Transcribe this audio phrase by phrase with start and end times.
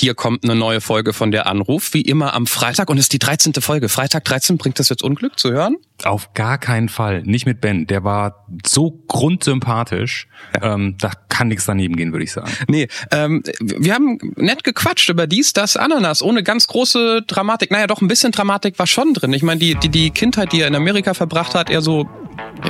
[0.00, 3.14] Hier kommt eine neue Folge von der Anruf, wie immer am Freitag und es ist
[3.14, 3.54] die 13.
[3.54, 3.88] Folge.
[3.88, 5.76] Freitag 13 bringt das jetzt Unglück zu hören?
[6.04, 7.22] Auf gar keinen Fall.
[7.24, 7.86] Nicht mit Ben.
[7.86, 10.28] Der war so grundsympathisch.
[10.54, 10.74] Ja.
[10.74, 12.50] Ähm, da kann nichts daneben gehen, würde ich sagen.
[12.68, 17.70] Nee, ähm, wir haben nett gequatscht über dies, das, Ananas, ohne ganz große Dramatik.
[17.70, 19.32] Naja, doch ein bisschen Dramatik war schon drin.
[19.32, 22.08] Ich meine, die, die, die Kindheit, die er in Amerika verbracht hat, eher so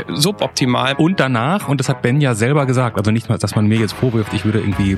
[0.09, 0.95] suboptimal.
[0.95, 3.79] Und danach, und das hat Ben ja selber gesagt, also nicht mal, dass man mir
[3.79, 4.97] jetzt vorwirft, ich würde irgendwie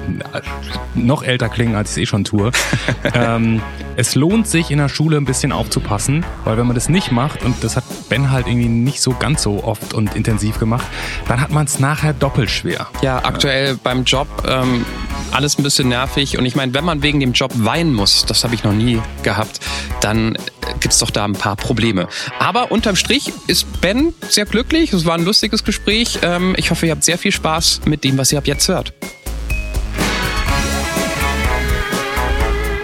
[0.95, 2.51] noch älter klingen, als ich es eh schon tue.
[3.15, 3.63] ähm,
[3.97, 7.45] es lohnt sich in der Schule ein bisschen aufzupassen, weil wenn man das nicht macht,
[7.45, 10.87] und das hat Ben halt irgendwie nicht so ganz so oft und intensiv gemacht,
[11.29, 12.89] dann hat man es nachher doppelt schwer.
[13.01, 14.85] Ja, aktuell beim Job ähm,
[15.33, 16.39] alles ein bisschen nervig.
[16.39, 19.01] Und ich meine, wenn man wegen dem Job weinen muss, das habe ich noch nie
[19.23, 19.61] gehabt,
[20.01, 20.37] dann
[20.81, 22.09] gibt's doch da ein paar Probleme.
[22.39, 24.93] Aber unterm Strich ist Ben sehr glücklich.
[24.93, 26.19] Es war ein lustiges Gespräch.
[26.23, 28.93] Ähm, ich hoffe, ihr habt sehr viel Spaß mit dem, was ihr ab jetzt hört.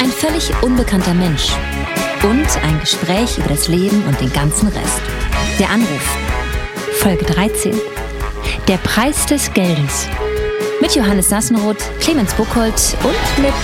[0.00, 1.48] Ein völlig unbekannter Mensch.
[2.22, 5.00] Und ein Gespräch über das Leben und den ganzen Rest.
[5.58, 6.06] Der Anruf.
[7.00, 7.72] Folge 13.
[8.68, 10.06] Der Preis des Geldes.
[10.82, 13.54] Mit Johannes Sassenroth, Clemens Buchholz und mit.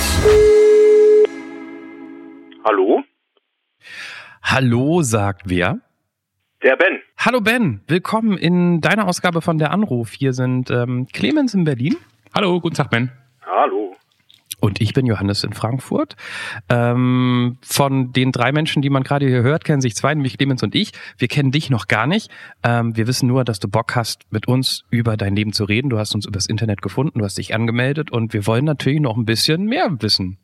[2.64, 3.02] Hallo?
[4.42, 5.80] Hallo, sagt wer?
[6.62, 7.02] Der Ben.
[7.18, 10.12] Hallo Ben, willkommen in deiner Ausgabe von der Anruf.
[10.12, 11.96] Hier sind ähm, Clemens in Berlin.
[12.34, 13.12] Hallo, guten Tag Ben.
[13.44, 13.81] Hallo.
[14.62, 16.14] Und ich bin Johannes in Frankfurt.
[16.68, 20.62] Ähm, von den drei Menschen, die man gerade hier hört, kennen sich zwei, nämlich Clemens
[20.62, 20.92] und ich.
[21.18, 22.30] Wir kennen dich noch gar nicht.
[22.62, 25.90] Ähm, wir wissen nur, dass du Bock hast, mit uns über dein Leben zu reden.
[25.90, 29.16] Du hast uns übers Internet gefunden, du hast dich angemeldet und wir wollen natürlich noch
[29.16, 30.38] ein bisschen mehr wissen.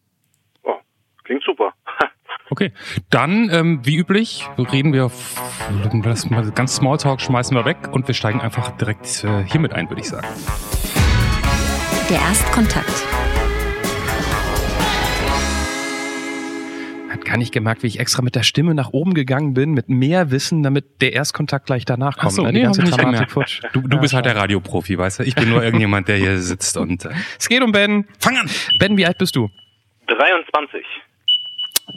[0.65, 0.75] Oh,
[1.23, 1.73] klingt super.
[2.51, 2.73] Okay,
[3.11, 5.13] dann ähm, wie üblich reden wir
[6.03, 9.91] das mal ganz Smalltalk schmeißen wir weg und wir steigen einfach direkt äh, hiermit ein,
[9.91, 10.27] würde ich sagen.
[12.09, 13.05] Der Erstkontakt.
[17.29, 20.31] Gar nicht gemerkt, wie ich extra mit der Stimme nach oben gegangen bin, mit mehr
[20.31, 22.33] Wissen, damit der Erstkontakt gleich danach kommt.
[22.33, 22.53] Ach so, ne?
[22.53, 23.63] Die nee, ganze Dramatik futsch.
[23.73, 25.23] Du, du ja, bist halt der Radioprofi, weißt du?
[25.25, 27.05] Ich bin nur irgendjemand, der hier sitzt und.
[27.05, 28.07] Äh es geht um Ben.
[28.21, 28.51] Fang an!
[28.79, 29.49] Ben, wie alt bist du?
[30.07, 30.85] 23.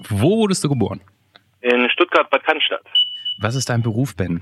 [0.09, 1.01] Wo wurdest du geboren?
[1.61, 2.85] In Stuttgart-Bad Cannstatt.
[3.39, 4.41] Was ist dein Beruf, Ben?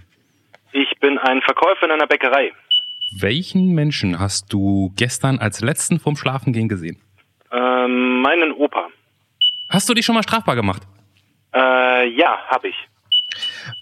[0.72, 2.52] Ich bin ein Verkäufer in einer Bäckerei.
[3.20, 7.02] Welchen Menschen hast du gestern als letzten vorm Schlafengehen gesehen?
[7.52, 8.90] Ähm, meinen Opa.
[9.70, 10.82] Hast du dich schon mal strafbar gemacht?
[11.54, 12.76] Äh, ja, hab ich.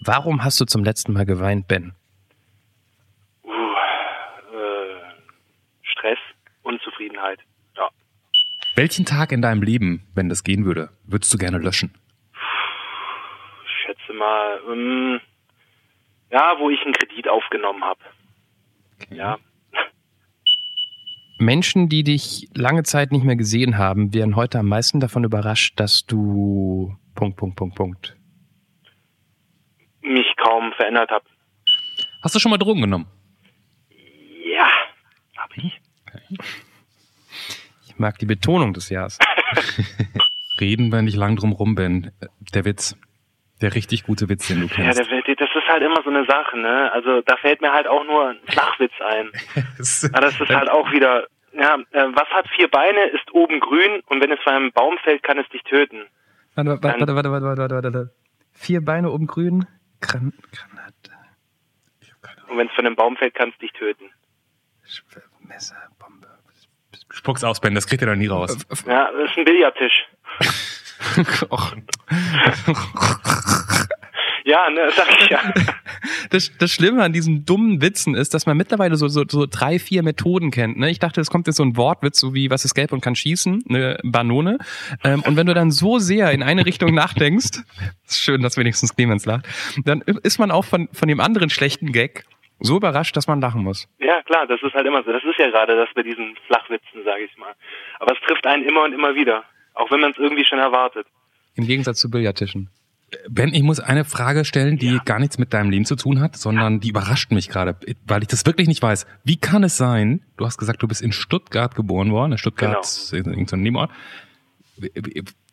[0.04, 1.94] Warum hast du zum letzten Mal geweint, Ben?
[3.42, 5.00] Uh, äh,
[5.82, 6.18] Stress,
[6.62, 7.40] Unzufriedenheit.
[7.76, 7.88] Ja.
[8.76, 11.94] Welchen Tag in deinem Leben, wenn das gehen würde, würdest du gerne löschen?
[13.64, 15.20] Ich schätze mal, ähm,
[16.30, 18.00] ja, wo ich einen Kredit aufgenommen habe.
[19.00, 19.16] Okay.
[19.16, 19.38] Ja.
[21.38, 25.78] Menschen, die dich lange Zeit nicht mehr gesehen haben, wären heute am meisten davon überrascht,
[25.78, 28.16] dass du Punkt, Punkt, Punkt, Punkt.
[30.02, 31.24] Mich kaum verändert habe.
[32.22, 33.06] Hast du schon mal Drogen genommen?
[34.56, 34.68] Ja,
[35.36, 35.80] habe ich.
[36.06, 36.38] Okay.
[37.86, 39.18] Ich mag die Betonung des Jahres.
[40.60, 42.10] Reden wir nicht lang drum rum, Ben.
[42.54, 42.96] Der Witz.
[43.60, 44.98] Der richtig gute Witz, den du kennst.
[44.98, 46.92] Ja, der, das ist halt immer so eine Sache, ne?
[46.92, 49.32] Also da fällt mir halt auch nur ein Flachwitz ein.
[50.12, 54.00] Aber das ist halt auch wieder, ja, äh, was hat vier Beine, ist oben grün
[54.06, 56.06] und wenn es von einem Baum fällt, kann es dich töten.
[56.54, 58.14] Warte, warte, warte, warte, warte, warte, warte, warte.
[58.52, 59.66] Vier Beine oben grün,
[60.00, 61.10] Gran Granate.
[62.48, 64.10] Und wenn es von einem Baum fällt, kann es dich töten.
[65.40, 66.28] Messer, Bombe.
[67.10, 68.56] Spuck's aus, Ben, das kriegt ihr doch nie raus.
[68.86, 70.06] Ja, das ist ein Billardtisch.
[74.44, 75.40] ja, ne, sag ich ja.
[76.30, 79.78] Das, das Schlimme an diesen dummen Witzen ist, dass man mittlerweile so, so, so drei,
[79.78, 80.78] vier Methoden kennt.
[80.78, 80.90] Ne?
[80.90, 83.14] Ich dachte, es kommt jetzt so ein Wortwitz, so wie was ist gelb und kann
[83.14, 84.58] schießen, eine Banone.
[85.04, 87.60] Ähm, und wenn du dann so sehr in eine Richtung nachdenkst,
[88.06, 89.46] ist schön, dass wenigstens Clemens lacht,
[89.84, 92.24] dann ist man auch von, von dem anderen schlechten Gag
[92.60, 93.88] so überrascht, dass man lachen muss.
[93.98, 95.12] Ja, klar, das ist halt immer so.
[95.12, 97.54] Das ist ja gerade das bei diesen Flachwitzen, sage ich mal.
[98.00, 99.44] Aber es trifft einen immer und immer wieder.
[99.78, 101.06] Auch wenn man es irgendwie schon erwartet.
[101.54, 102.68] Im Gegensatz zu Billardtischen.
[103.28, 105.02] Ben, ich muss eine Frage stellen, die ja.
[105.04, 107.76] gar nichts mit deinem Leben zu tun hat, sondern die überrascht mich gerade,
[108.06, 109.06] weil ich das wirklich nicht weiß.
[109.24, 112.86] Wie kann es sein, du hast gesagt, du bist in Stuttgart geboren worden, in Stuttgart,
[113.10, 113.30] genau.
[113.30, 113.90] irgendein Nebenort.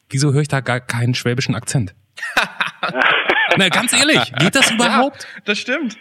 [0.09, 1.95] Wieso höre ich da gar keinen schwäbischen Akzent?
[3.57, 5.23] Na, ganz ehrlich, geht das überhaupt?
[5.23, 5.97] Ja, das stimmt.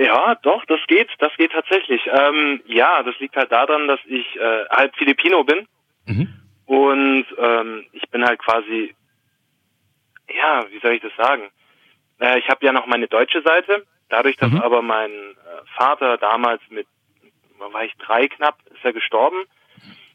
[0.00, 2.00] Ja, doch, das geht, das geht tatsächlich.
[2.06, 5.66] Ähm, ja, das liegt halt daran, dass ich äh, halb Filipino bin.
[6.06, 6.34] Mhm.
[6.68, 8.94] Und ähm, ich bin halt quasi,
[10.28, 11.44] ja, wie soll ich das sagen?
[12.20, 13.86] Äh, ich habe ja noch meine deutsche Seite.
[14.10, 14.60] Dadurch, dass mhm.
[14.60, 15.34] aber mein äh,
[15.78, 16.86] Vater damals mit,
[17.58, 19.44] war ich drei knapp, ist er gestorben.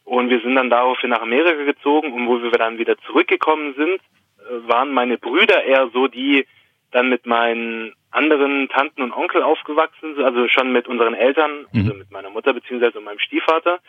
[0.03, 3.99] Und wir sind dann daraufhin nach Amerika gezogen und wo wir dann wieder zurückgekommen sind,
[4.37, 6.45] äh, waren meine Brüder eher so die
[6.91, 11.81] dann mit meinen anderen Tanten und Onkel aufgewachsen sind, also schon mit unseren Eltern, mhm.
[11.81, 13.79] also mit meiner Mutter beziehungsweise meinem Stiefvater.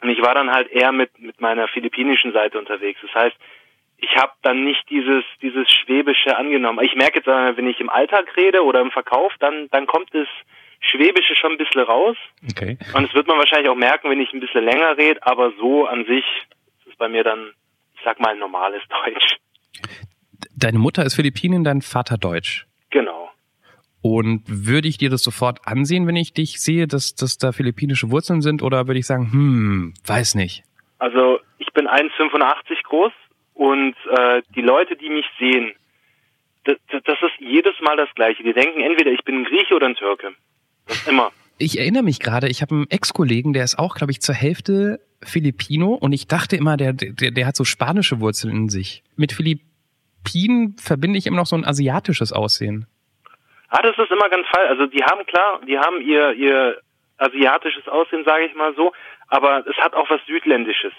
[0.00, 3.00] Und ich war dann halt eher mit, mit meiner philippinischen Seite unterwegs.
[3.02, 3.36] Das heißt,
[3.98, 6.84] ich habe dann nicht dieses dieses Schwäbische angenommen.
[6.84, 10.28] Ich merke jetzt, wenn ich im Alltag rede oder im Verkauf, dann dann kommt das
[10.80, 12.16] Schwäbische schon ein bisschen raus.
[12.50, 12.78] Okay.
[12.94, 15.86] Und das wird man wahrscheinlich auch merken, wenn ich ein bisschen länger rede, aber so
[15.86, 16.24] an sich
[16.78, 17.50] ist es bei mir dann,
[17.96, 19.36] ich sag mal, normales Deutsch.
[20.56, 22.67] Deine Mutter ist Philippinin, dein Vater Deutsch.
[24.14, 28.10] Und würde ich dir das sofort ansehen, wenn ich dich sehe, dass, dass da philippinische
[28.10, 30.64] Wurzeln sind, oder würde ich sagen, hm, weiß nicht?
[30.98, 33.12] Also ich bin 1,85 groß
[33.54, 35.72] und äh, die Leute, die mich sehen,
[36.64, 38.42] das, das ist jedes Mal das Gleiche.
[38.42, 40.32] Die denken entweder ich bin ein Grieche oder ein Türke.
[40.86, 41.30] Das immer.
[41.58, 45.00] Ich erinnere mich gerade, ich habe einen Ex-Kollegen, der ist auch, glaube ich, zur Hälfte
[45.22, 49.02] Filipino und ich dachte immer, der, der, der hat so spanische Wurzeln in sich.
[49.16, 52.86] Mit Philippinen verbinde ich immer noch so ein asiatisches Aussehen.
[53.68, 54.66] Ah, das ist immer ganz fall.
[54.66, 56.78] Also die haben klar, die haben ihr, ihr
[57.18, 58.92] asiatisches Aussehen, sage ich mal so,
[59.28, 60.92] aber es hat auch was Südländisches.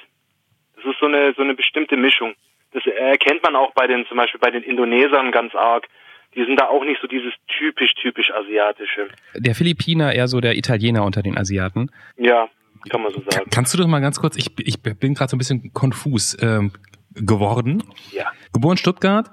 [0.75, 2.35] Das ist so eine, so eine bestimmte Mischung.
[2.71, 5.87] Das erkennt man auch bei den, zum Beispiel bei den Indonesern ganz arg.
[6.35, 9.07] Die sind da auch nicht so dieses typisch, typisch asiatische.
[9.35, 11.89] Der Philippiner eher so der Italiener unter den Asiaten.
[12.17, 12.47] Ja,
[12.89, 13.49] kann man so sagen.
[13.49, 16.71] Kannst du doch mal ganz kurz, ich, ich bin gerade so ein bisschen konfus ähm,
[17.15, 17.83] geworden.
[18.11, 18.31] Ja.
[18.53, 19.31] Geboren Stuttgart,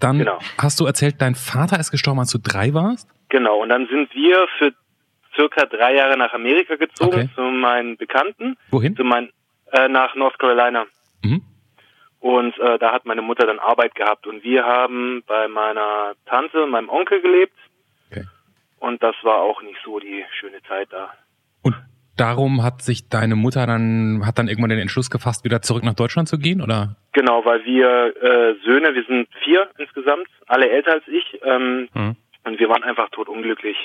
[0.00, 0.38] dann genau.
[0.58, 3.08] hast du erzählt, dein Vater ist gestorben, als du drei warst?
[3.28, 4.72] Genau, und dann sind wir für
[5.34, 7.28] circa drei Jahre nach Amerika gezogen okay.
[7.34, 8.56] zu meinen Bekannten.
[8.70, 8.96] Wohin?
[8.96, 9.30] Zu meinen
[9.72, 10.86] äh, nach North Carolina.
[11.22, 11.42] Mhm.
[12.20, 16.64] Und äh, da hat meine Mutter dann Arbeit gehabt und wir haben bei meiner Tante
[16.64, 17.56] und meinem Onkel gelebt.
[18.10, 18.24] Okay.
[18.78, 21.12] Und das war auch nicht so die schöne Zeit da.
[21.62, 21.76] Und
[22.16, 25.94] darum hat sich deine Mutter dann, hat dann irgendwann den Entschluss gefasst, wieder zurück nach
[25.94, 26.96] Deutschland zu gehen, oder?
[27.12, 32.16] Genau, weil wir äh, Söhne, wir sind vier insgesamt, alle älter als ich, ähm, mhm.
[32.44, 33.76] und wir waren einfach totunglücklich.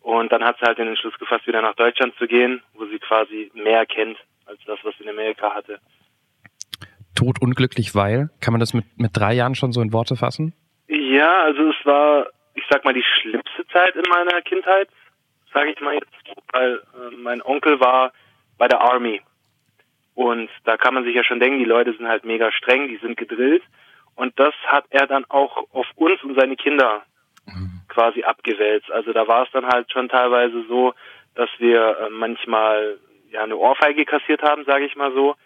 [0.00, 2.98] Und dann hat sie halt den Entschluss gefasst, wieder nach Deutschland zu gehen, wo sie
[2.98, 4.16] quasi mehr kennt
[4.46, 5.80] als das, was sie in Amerika hatte.
[7.16, 8.30] Totunglücklich, weil?
[8.40, 10.54] Kann man das mit, mit drei Jahren schon so in Worte fassen?
[10.86, 14.88] Ja, also es war, ich sag mal, die schlimmste Zeit in meiner Kindheit,
[15.56, 16.12] sage ich mal jetzt,
[16.52, 18.12] weil äh, mein Onkel war
[18.58, 19.22] bei der Army.
[20.14, 22.98] Und da kann man sich ja schon denken, die Leute sind halt mega streng, die
[22.98, 23.62] sind gedrillt.
[24.16, 27.02] Und das hat er dann auch auf uns und seine Kinder
[27.46, 27.80] mhm.
[27.88, 28.90] quasi abgewälzt.
[28.90, 30.92] Also da war es dann halt schon teilweise so,
[31.34, 32.98] dass wir äh, manchmal
[33.30, 35.36] ja eine Ohrfeige kassiert haben, sage ich mal so.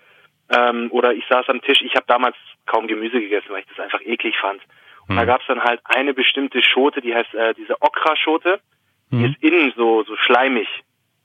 [0.52, 2.36] Ähm, oder ich saß am Tisch, ich habe damals
[2.66, 4.60] kaum Gemüse gegessen, weil ich das einfach eklig fand.
[5.06, 5.18] Und mhm.
[5.18, 8.60] da gab es dann halt eine bestimmte Schote, die heißt äh, diese Okra-Schote.
[9.10, 9.24] Die mhm.
[9.26, 10.68] ist innen so, so schleimig.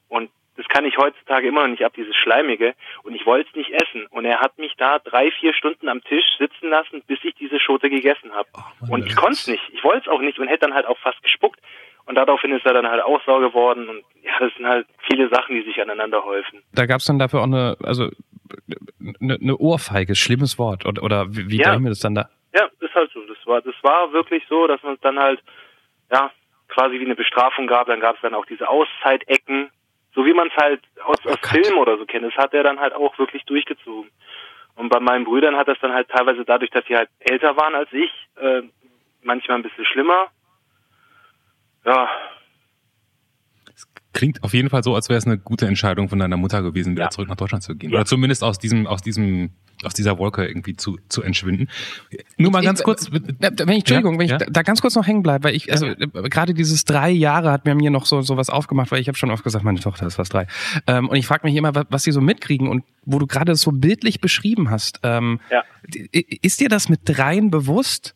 [0.07, 2.73] Und das kann ich heutzutage immer noch nicht ab, dieses Schleimige.
[3.03, 4.07] Und ich wollte es nicht essen.
[4.07, 7.59] Und er hat mich da drei, vier Stunden am Tisch sitzen lassen, bis ich diese
[7.59, 8.47] Schote gegessen habe.
[8.55, 9.63] Oh, und ich konnte es nicht.
[9.73, 11.59] Ich wollte es auch nicht und hätte dann halt auch fast gespuckt.
[12.05, 13.89] Und daraufhin ist er dann halt auch sauer geworden.
[13.89, 16.61] Und ja, das sind halt viele Sachen, die sich aneinander häufen.
[16.73, 18.09] Da gab es dann dafür auch eine, also
[19.19, 20.85] eine, eine Ohrfeige, schlimmes Wort.
[20.85, 21.77] Oder, oder wie, wie ja.
[21.79, 22.29] mir das dann da?
[22.53, 23.21] Ja, ist halt so.
[23.25, 25.41] Das war, das war wirklich so, dass man es dann halt,
[26.11, 26.31] ja,
[26.67, 27.87] quasi wie eine Bestrafung gab.
[27.87, 29.69] Dann gab es dann auch diese Auszeit-Ecken,
[30.13, 32.25] so wie man es halt aus, aus oh Film oder so kennt.
[32.25, 34.11] Das hat er dann halt auch wirklich durchgezogen.
[34.75, 37.75] Und bei meinen Brüdern hat das dann halt teilweise dadurch, dass sie halt älter waren
[37.75, 38.61] als ich, äh,
[39.23, 40.29] manchmal ein bisschen schlimmer
[41.85, 42.09] ja.
[44.15, 46.93] Klingt auf jeden Fall so, als wäre es eine gute Entscheidung von deiner Mutter gewesen,
[46.93, 47.09] wieder ja.
[47.09, 47.89] zurück nach Deutschland zu gehen.
[47.89, 47.97] Ja.
[47.97, 49.49] Oder zumindest aus diesem, aus diesem,
[49.83, 51.67] aus dieser Wolke irgendwie zu, zu entschwinden.
[52.37, 53.11] Nur mal ganz ich, kurz.
[53.11, 55.87] Wenn ich, Entschuldigung, wenn ich da, da ganz kurz noch hängen bleibe, weil ich, also
[56.29, 59.17] gerade dieses drei Jahre hat mir mir noch so, so was aufgemacht, weil ich habe
[59.17, 60.47] schon oft gesagt, meine Tochter ist fast drei.
[60.87, 63.53] Ähm, und ich frage mich immer, was, was sie so mitkriegen und wo du gerade
[63.55, 65.01] so bildlich beschrieben hast.
[65.03, 65.61] Ähm, ja.
[66.41, 68.15] Ist dir das mit dreien bewusst?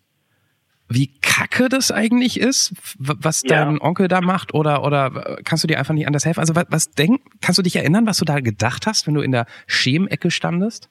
[0.89, 3.81] Wie kacke das eigentlich ist, was dein ja.
[3.81, 6.39] Onkel da macht oder oder kannst du dir einfach nicht anders helfen?
[6.39, 9.21] Also was, was denk, kannst du dich erinnern, was du da gedacht hast, wenn du
[9.21, 10.89] in der Schemecke standest?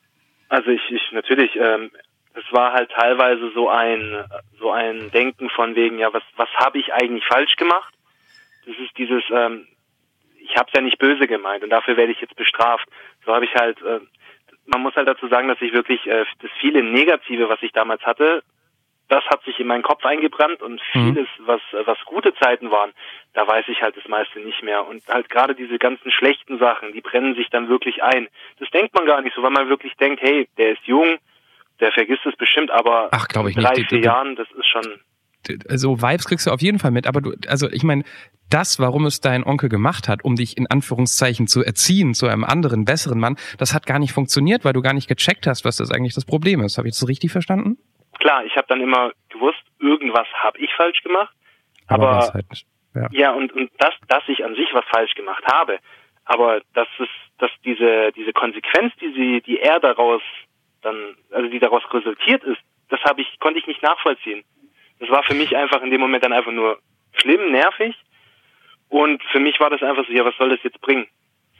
[0.48, 1.90] Also ich, ich natürlich, ähm,
[2.34, 4.24] es war halt teilweise so ein
[4.60, 7.92] so ein Denken von wegen, ja was was habe ich eigentlich falsch gemacht?
[8.66, 9.66] Das ist dieses, ähm,
[10.38, 12.86] ich habe es ja nicht böse gemeint und dafür werde ich jetzt bestraft.
[13.26, 13.98] So habe ich halt äh,
[14.66, 18.02] man muss halt dazu sagen, dass ich wirklich äh, das viele Negative, was ich damals
[18.02, 18.44] hatte,
[19.08, 21.14] das hat sich in meinen Kopf eingebrannt und mhm.
[21.14, 22.92] vieles, was, was gute Zeiten waren,
[23.32, 24.86] da weiß ich halt das meiste nicht mehr.
[24.86, 28.28] Und halt gerade diese ganzen schlechten Sachen, die brennen sich dann wirklich ein.
[28.58, 31.18] Das denkt man gar nicht so, weil man wirklich denkt, hey, der ist jung,
[31.80, 33.88] der vergisst es bestimmt, aber Ach, ich in drei, nicht.
[33.88, 35.00] vier Jahren, das ist schon
[35.74, 38.02] so Vibes kriegst du auf jeden Fall mit, aber du, also ich meine,
[38.50, 42.44] das, warum es dein Onkel gemacht hat, um dich in Anführungszeichen zu erziehen zu einem
[42.44, 45.76] anderen, besseren Mann, das hat gar nicht funktioniert, weil du gar nicht gecheckt hast, was
[45.76, 46.76] das eigentlich das Problem ist.
[46.76, 47.78] Habe ich das richtig verstanden?
[48.18, 51.34] Klar, ich habe dann immer gewusst, irgendwas habe ich falsch gemacht,
[51.86, 52.46] aber, aber halt
[52.94, 53.08] ja.
[53.10, 55.78] ja, und, und das, dass ich an sich was falsch gemacht habe,
[56.24, 57.08] aber dass es,
[57.38, 60.22] dass diese diese Konsequenz, die sie, die er daraus
[60.82, 64.44] dann, also die daraus resultiert ist, das habe ich, konnte ich nicht nachvollziehen.
[64.98, 66.78] Das war für mich einfach in dem Moment dann einfach nur
[67.12, 67.94] schlimm, nervig.
[68.88, 71.06] Und für mich war das einfach so, ja, was soll das jetzt bringen?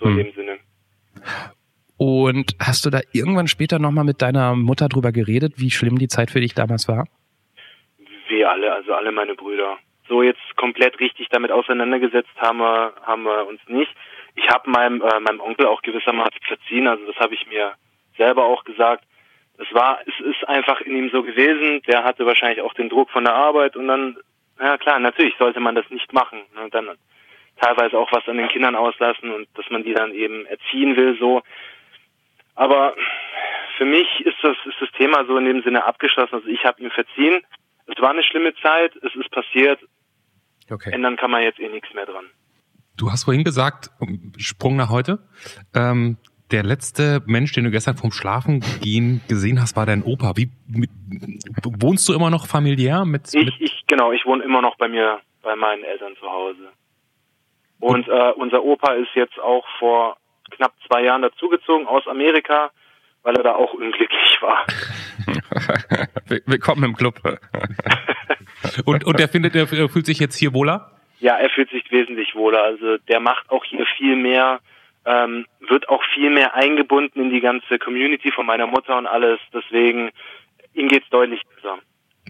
[0.01, 0.19] So hm.
[0.19, 0.59] in dem Sinne.
[1.99, 6.07] Und hast du da irgendwann später nochmal mit deiner Mutter drüber geredet, wie schlimm die
[6.07, 7.07] Zeit für dich damals war?
[8.29, 9.79] Wie alle, also alle meine Brüder.
[10.09, 13.91] So jetzt komplett richtig damit auseinandergesetzt haben wir, haben wir uns nicht.
[14.37, 17.73] Ich habe meinem, äh, meinem Onkel auch gewissermaßen verziehen, also das habe ich mir
[18.17, 19.05] selber auch gesagt.
[19.59, 21.83] Es war, es ist einfach in ihm so gewesen.
[21.89, 24.17] Der hatte wahrscheinlich auch den Druck von der Arbeit und dann,
[24.61, 26.43] ja klar, natürlich sollte man das nicht machen.
[26.55, 26.71] Und ne?
[26.71, 26.91] dann
[27.61, 31.19] teilweise auch was an den Kindern auslassen und dass man die dann eben erziehen will,
[31.19, 31.43] so.
[32.59, 32.93] Aber
[33.77, 36.35] für mich ist das, ist das Thema so in dem Sinne abgeschlossen.
[36.35, 37.41] Also ich habe ihm verziehen.
[37.87, 39.79] Es war eine schlimme Zeit, es ist passiert.
[40.69, 40.91] Okay.
[40.91, 42.25] Ändern kann man jetzt eh nichts mehr dran.
[42.97, 43.91] Du hast vorhin gesagt,
[44.39, 45.21] Sprung nach heute,
[45.73, 46.17] ähm,
[46.51, 50.33] der letzte Mensch, den du gestern vom Schlafen gehen gesehen hast, war dein Opa.
[50.37, 50.91] Wie mit,
[51.81, 55.21] wohnst du immer noch familiär mit, ich, Ich genau, ich wohne immer noch bei mir,
[55.43, 56.73] bei meinen Eltern zu Hause.
[57.79, 60.17] Und äh, unser Opa ist jetzt auch vor
[60.51, 62.71] knapp zwei Jahren dazugezogen aus Amerika,
[63.23, 64.67] weil er da auch unglücklich war.
[66.47, 67.21] Willkommen im Club.
[68.85, 70.93] und und der findet, er fühlt sich jetzt hier wohler?
[71.21, 72.63] Ja, er fühlt sich wesentlich wohler.
[72.63, 74.61] Also der macht auch hier viel mehr
[75.09, 79.41] ähm, wird auch viel mehr eingebunden in die ganze Community von meiner Mutter und alles.
[79.53, 80.11] Deswegen,
[80.75, 81.79] ihm geht's deutlich besser.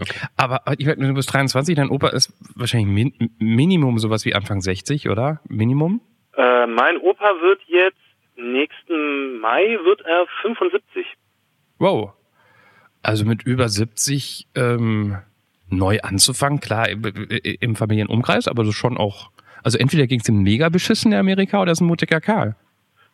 [0.01, 0.21] Okay.
[0.37, 4.61] Aber ich meine, du bist 23, dein Opa ist wahrscheinlich min Minimum sowas wie Anfang
[4.61, 5.41] 60, oder?
[5.49, 6.01] Minimum?
[6.37, 7.99] Äh, mein Opa wird jetzt,
[8.39, 11.07] nächsten Mai wird er 75.
[11.79, 12.13] Wow.
[13.03, 15.19] Also mit über 70 ähm,
[15.71, 19.31] neu anzufangen, klar, im, im Familienumkreis, aber so schon auch.
[19.63, 22.57] Also entweder ging es ihm mega beschissen in Amerika oder ist ein mutiger Kerl.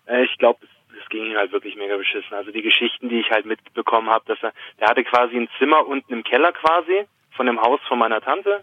[0.07, 0.61] Äh, ich glaube,
[1.02, 2.33] es ging ihm halt wirklich mega beschissen.
[2.33, 5.87] Also die Geschichten, die ich halt mitbekommen habe, dass er, der hatte quasi ein Zimmer
[5.87, 8.62] unten im Keller quasi von dem Haus von meiner Tante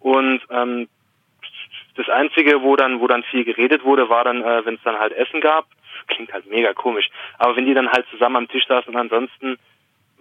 [0.00, 0.88] und ähm,
[1.94, 4.98] das einzige, wo dann, wo dann viel geredet wurde, war dann, äh, wenn es dann
[4.98, 5.66] halt Essen gab.
[5.70, 7.08] Das klingt halt mega komisch.
[7.38, 9.58] Aber wenn die dann halt zusammen am Tisch saßen und ansonsten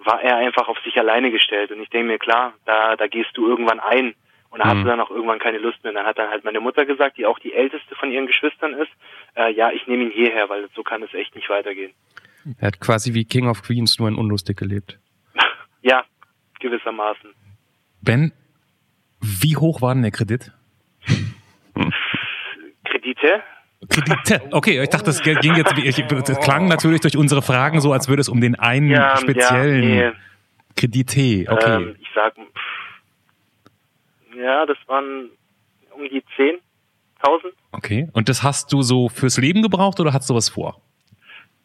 [0.03, 1.71] war er einfach auf sich alleine gestellt.
[1.71, 4.15] Und ich denke mir, klar, da, da gehst du irgendwann ein.
[4.49, 4.85] Und er hatte mhm.
[4.85, 5.91] dann auch irgendwann keine Lust mehr.
[5.91, 8.73] Und dann hat dann halt meine Mutter gesagt, die auch die älteste von ihren Geschwistern
[8.73, 8.91] ist,
[9.35, 11.93] äh, ja, ich nehme ihn hierher, weil so kann es echt nicht weitergehen.
[12.59, 14.99] Er hat quasi wie King of Queens nur in unlustig gelebt.
[15.81, 16.03] ja,
[16.59, 17.33] gewissermaßen.
[18.01, 18.33] Ben,
[19.21, 20.51] wie hoch war denn der Kredit?
[23.21, 23.43] Kredite?
[23.89, 24.41] Kredite.
[24.51, 28.07] Okay, ich dachte, das ging jetzt, ich, das klang natürlich durch unsere Fragen so, als
[28.07, 30.17] würde es um den einen ja, speziellen ja, nee.
[30.75, 31.51] Kredite.
[31.51, 31.75] Okay.
[31.75, 32.33] Ähm, ich sag,
[34.35, 35.29] ja, das waren
[35.91, 36.59] um die 10.000.
[37.71, 38.07] Okay.
[38.13, 40.81] Und das hast du so fürs Leben gebraucht oder hast du was vor?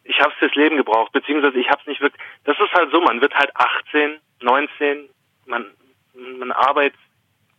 [0.03, 2.21] Ich habe es fürs Leben gebraucht, beziehungsweise ich habe es nicht wirklich.
[2.45, 5.09] Das ist halt so, man wird halt 18, 19,
[5.45, 5.65] man,
[6.39, 6.99] man arbeitet,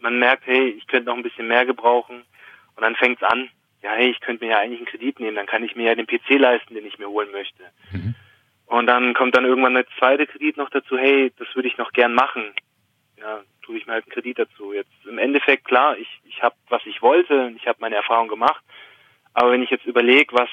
[0.01, 2.23] man merkt, hey, ich könnte noch ein bisschen mehr gebrauchen.
[2.75, 3.51] Und dann fängt's an,
[3.83, 5.95] ja, hey, ich könnte mir ja eigentlich einen Kredit nehmen, dann kann ich mir ja
[5.95, 7.63] den PC leisten, den ich mir holen möchte.
[7.93, 8.15] Mhm.
[8.67, 11.93] Und dann kommt dann irgendwann der zweite Kredit noch dazu, hey, das würde ich noch
[11.93, 12.53] gern machen.
[13.17, 14.73] Ja, tue ich mir halt einen Kredit dazu.
[14.73, 18.63] Jetzt im Endeffekt, klar, ich, ich habe, was ich wollte, ich habe meine Erfahrung gemacht,
[19.33, 20.51] aber wenn ich jetzt überlege, was,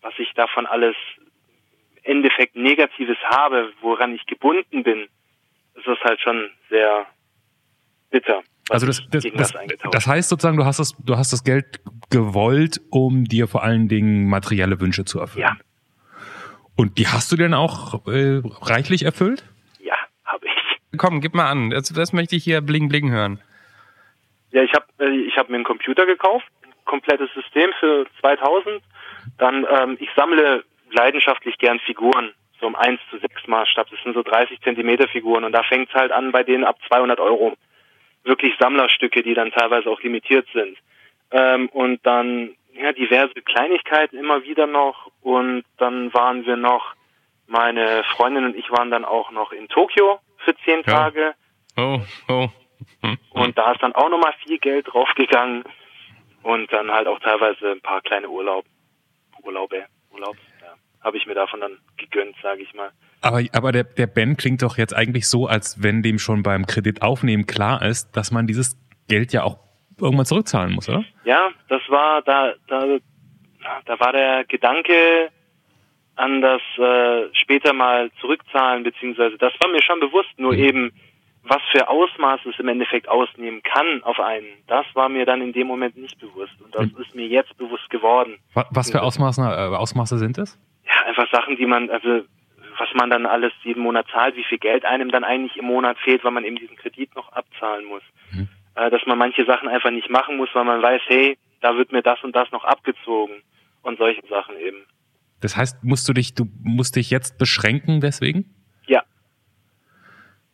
[0.00, 0.96] was ich davon alles
[1.96, 5.08] im Endeffekt Negatives habe, woran ich gebunden bin,
[5.74, 7.06] ist das halt schon sehr
[8.10, 8.42] bitter.
[8.70, 9.52] Also das, das, das,
[9.90, 13.88] das, heißt sozusagen, du hast das, du hast das Geld gewollt, um dir vor allen
[13.88, 15.42] Dingen materielle Wünsche zu erfüllen.
[15.42, 15.56] Ja.
[16.76, 19.44] Und die hast du denn auch äh, reichlich erfüllt?
[20.96, 21.70] Komm, gib mal an.
[21.70, 23.40] Das, das möchte ich hier bling bling hören.
[24.50, 26.46] Ja, ich habe äh, ich hab mir einen Computer gekauft,
[26.84, 28.82] komplettes System für 2000.
[29.38, 33.88] Dann, ähm, ich sammle leidenschaftlich gern Figuren, so um 1 zu 6 Maßstab.
[33.90, 36.76] Das sind so 30 Zentimeter Figuren und da fängt es halt an bei denen ab
[36.88, 37.56] 200 Euro.
[38.24, 40.76] Wirklich Sammlerstücke, die dann teilweise auch limitiert sind.
[41.30, 46.94] Ähm, und dann ja, diverse Kleinigkeiten immer wieder noch und dann waren wir noch,
[47.46, 50.92] meine Freundin und ich waren dann auch noch in Tokio für zehn ja.
[50.92, 51.34] Tage.
[51.76, 52.48] Oh, oh.
[53.02, 53.18] Hm.
[53.30, 55.64] Und da ist dann auch nochmal viel Geld draufgegangen
[56.42, 58.64] und dann halt auch teilweise ein paar kleine Urlaub,
[59.42, 60.38] Urlaube, Urlaubs.
[61.02, 62.90] Habe ich mir davon dann gegönnt, sage ich mal.
[63.22, 66.66] Aber, aber der, der Ben klingt doch jetzt eigentlich so, als wenn dem schon beim
[66.66, 68.78] Kreditaufnehmen klar ist, dass man dieses
[69.08, 69.58] Geld ja auch
[70.00, 71.04] irgendwann zurückzahlen muss, oder?
[71.24, 72.98] Ja, das war da, da,
[73.84, 75.30] da war der Gedanke
[76.16, 80.58] an das äh, später mal zurückzahlen, beziehungsweise das war mir schon bewusst, nur mhm.
[80.58, 80.92] eben
[81.42, 85.52] was für Ausmaß es im Endeffekt ausnehmen kann auf einen, das war mir dann in
[85.52, 86.52] dem Moment nicht bewusst.
[86.62, 87.00] Und das mhm.
[87.00, 88.36] ist mir jetzt bewusst geworden.
[88.52, 90.58] Was für Ausmaße, äh, Ausmaße sind es?
[90.90, 92.24] Ja, einfach Sachen, die man, also
[92.78, 95.98] was man dann alles jeden Monat zahlt, wie viel Geld einem dann eigentlich im Monat
[95.98, 98.02] fehlt, weil man eben diesen Kredit noch abzahlen muss.
[98.32, 98.48] Mhm.
[98.74, 101.92] Äh, dass man manche Sachen einfach nicht machen muss, weil man weiß, hey, da wird
[101.92, 103.42] mir das und das noch abgezogen
[103.82, 104.78] und solche Sachen eben.
[105.40, 108.54] Das heißt, musst du dich, du musst dich jetzt beschränken deswegen?
[108.86, 109.02] Ja.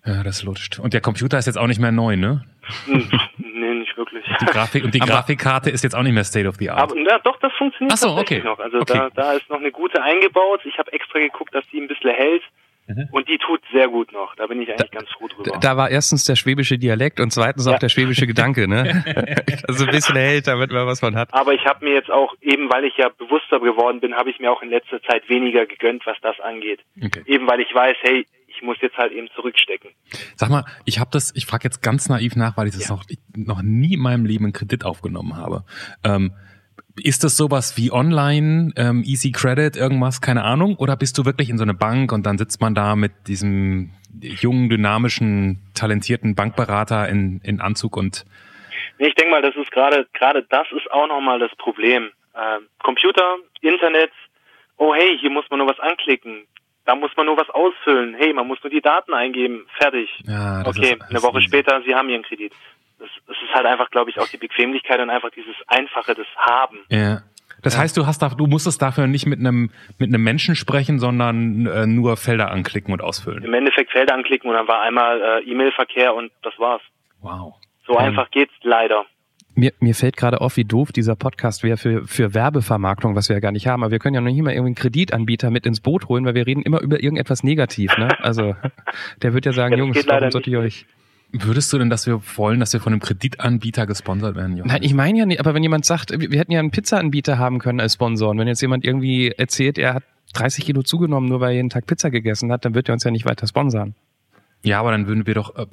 [0.04, 0.78] Ja, das lutscht.
[0.78, 2.44] Und der Computer ist jetzt auch nicht mehr neu, ne?
[3.96, 4.24] Nicht wirklich.
[4.40, 6.92] Die Grafik, und die aber Grafikkarte ist jetzt auch nicht mehr State of the Art.
[6.92, 8.42] Aber, ja, doch, das funktioniert Ach so, okay.
[8.42, 8.58] noch.
[8.58, 8.94] Also okay.
[8.94, 10.60] da, da ist noch eine gute eingebaut.
[10.64, 12.42] Ich habe extra geguckt, dass die ein bisschen hält.
[12.88, 13.08] Mhm.
[13.10, 14.36] Und die tut sehr gut noch.
[14.36, 15.58] Da bin ich eigentlich da, ganz froh drüber.
[15.60, 17.74] Da war erstens der schwäbische Dialekt und zweitens ja.
[17.74, 19.02] auch der schwäbische Gedanke, ne?
[19.68, 21.34] also ein bisschen hält, damit man was man hat.
[21.34, 24.38] Aber ich habe mir jetzt auch, eben weil ich ja bewusster geworden bin, habe ich
[24.38, 26.78] mir auch in letzter Zeit weniger gegönnt, was das angeht.
[27.04, 27.22] Okay.
[27.26, 28.24] Eben weil ich weiß, hey,
[28.56, 29.90] ich muss jetzt halt eben zurückstecken.
[30.34, 32.94] Sag mal, ich habe das, ich frage jetzt ganz naiv nach, weil ich das ja.
[32.94, 33.04] noch,
[33.36, 35.64] noch nie in meinem Leben einen Kredit aufgenommen habe.
[36.04, 36.32] Ähm,
[37.02, 40.76] ist das sowas wie online, ähm, Easy Credit, irgendwas, keine Ahnung?
[40.76, 43.90] Oder bist du wirklich in so eine Bank und dann sitzt man da mit diesem
[44.20, 48.24] jungen, dynamischen, talentierten Bankberater in, in Anzug und
[48.98, 52.10] Nee, ich denke mal, das ist gerade gerade das ist auch nochmal das Problem.
[52.34, 54.10] Ähm, Computer, Internet,
[54.78, 56.46] oh hey, hier muss man nur was anklicken.
[56.86, 58.14] Da muss man nur was ausfüllen.
[58.14, 59.66] Hey, man muss nur die Daten eingeben.
[59.78, 60.08] Fertig.
[60.24, 62.52] Ja, okay, eine Woche später, Sie haben Ihren Kredit
[62.98, 66.26] es, es ist halt einfach, glaube ich, auch die Bequemlichkeit und einfach dieses Einfache des
[66.36, 66.78] Haben.
[66.88, 67.22] Ja.
[67.62, 70.98] Das heißt, du hast da, du musstest dafür nicht mit einem mit einem Menschen sprechen,
[70.98, 73.42] sondern äh, nur Felder anklicken und ausfüllen.
[73.42, 76.82] Im Endeffekt Felder anklicken und dann war einmal äh, E-Mail-Verkehr und das war's.
[77.22, 77.54] Wow.
[77.86, 77.98] So ähm.
[77.98, 79.06] einfach geht's leider.
[79.58, 83.36] Mir, mir fällt gerade auf, wie doof dieser Podcast wäre für, für Werbevermarktung, was wir
[83.36, 83.82] ja gar nicht haben.
[83.82, 86.34] Aber wir können ja noch nicht mal irgendwie einen Kreditanbieter mit ins Boot holen, weil
[86.34, 87.96] wir reden immer über irgendetwas negativ.
[87.96, 88.08] Ne?
[88.22, 88.54] Also
[89.22, 90.86] der wird ja sagen, ja, Jungs, warum sollte ich euch...
[91.32, 94.74] Würdest du denn, dass wir wollen, dass wir von einem Kreditanbieter gesponsert werden, Johannes?
[94.74, 97.58] Nein, ich meine ja nicht, aber wenn jemand sagt, wir hätten ja einen Pizzaanbieter haben
[97.58, 101.40] können als Sponsor und wenn jetzt jemand irgendwie erzählt, er hat 30 Kilo zugenommen, nur
[101.40, 103.94] weil er jeden Tag Pizza gegessen hat, dann wird er uns ja nicht weiter sponsern.
[104.66, 105.66] Ja, aber dann würden wir doch, äh,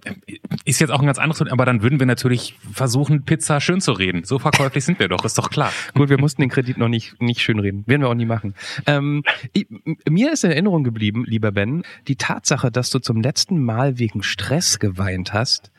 [0.66, 3.92] ist jetzt auch ein ganz anderes, aber dann würden wir natürlich versuchen, Pizza schön zu
[3.92, 4.24] reden.
[4.24, 5.72] So verkäuflich sind wir doch, ist doch klar.
[5.96, 7.88] Gut, wir mussten den Kredit noch nicht, nicht schön reden.
[7.88, 8.54] Werden wir auch nie machen.
[8.86, 9.66] Ähm, ich,
[10.08, 14.22] mir ist in Erinnerung geblieben, lieber Ben, die Tatsache, dass du zum letzten Mal wegen
[14.22, 15.72] Stress geweint hast,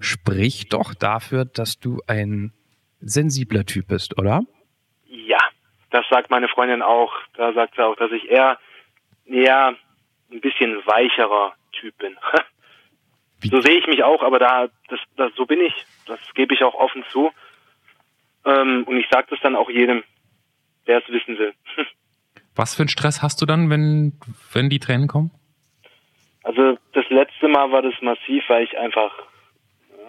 [0.00, 2.54] spricht doch dafür, dass du ein
[3.02, 4.44] sensibler Typ bist, oder?
[5.08, 5.40] Ja,
[5.90, 7.12] das sagt meine Freundin auch.
[7.34, 8.58] Da sagt sie auch, dass ich eher,
[9.26, 9.76] eher
[10.30, 12.16] ein bisschen weicherer Typ bin.
[13.50, 15.74] So sehe ich mich auch, aber da, das, das, so bin ich.
[16.06, 17.30] Das gebe ich auch offen zu.
[18.44, 20.02] Ähm, und ich sage das dann auch jedem,
[20.86, 21.54] der es wissen will.
[22.54, 24.18] Was für einen Stress hast du dann, wenn,
[24.52, 25.30] wenn die Tränen kommen?
[26.44, 29.12] Also das letzte Mal war das massiv, weil ich einfach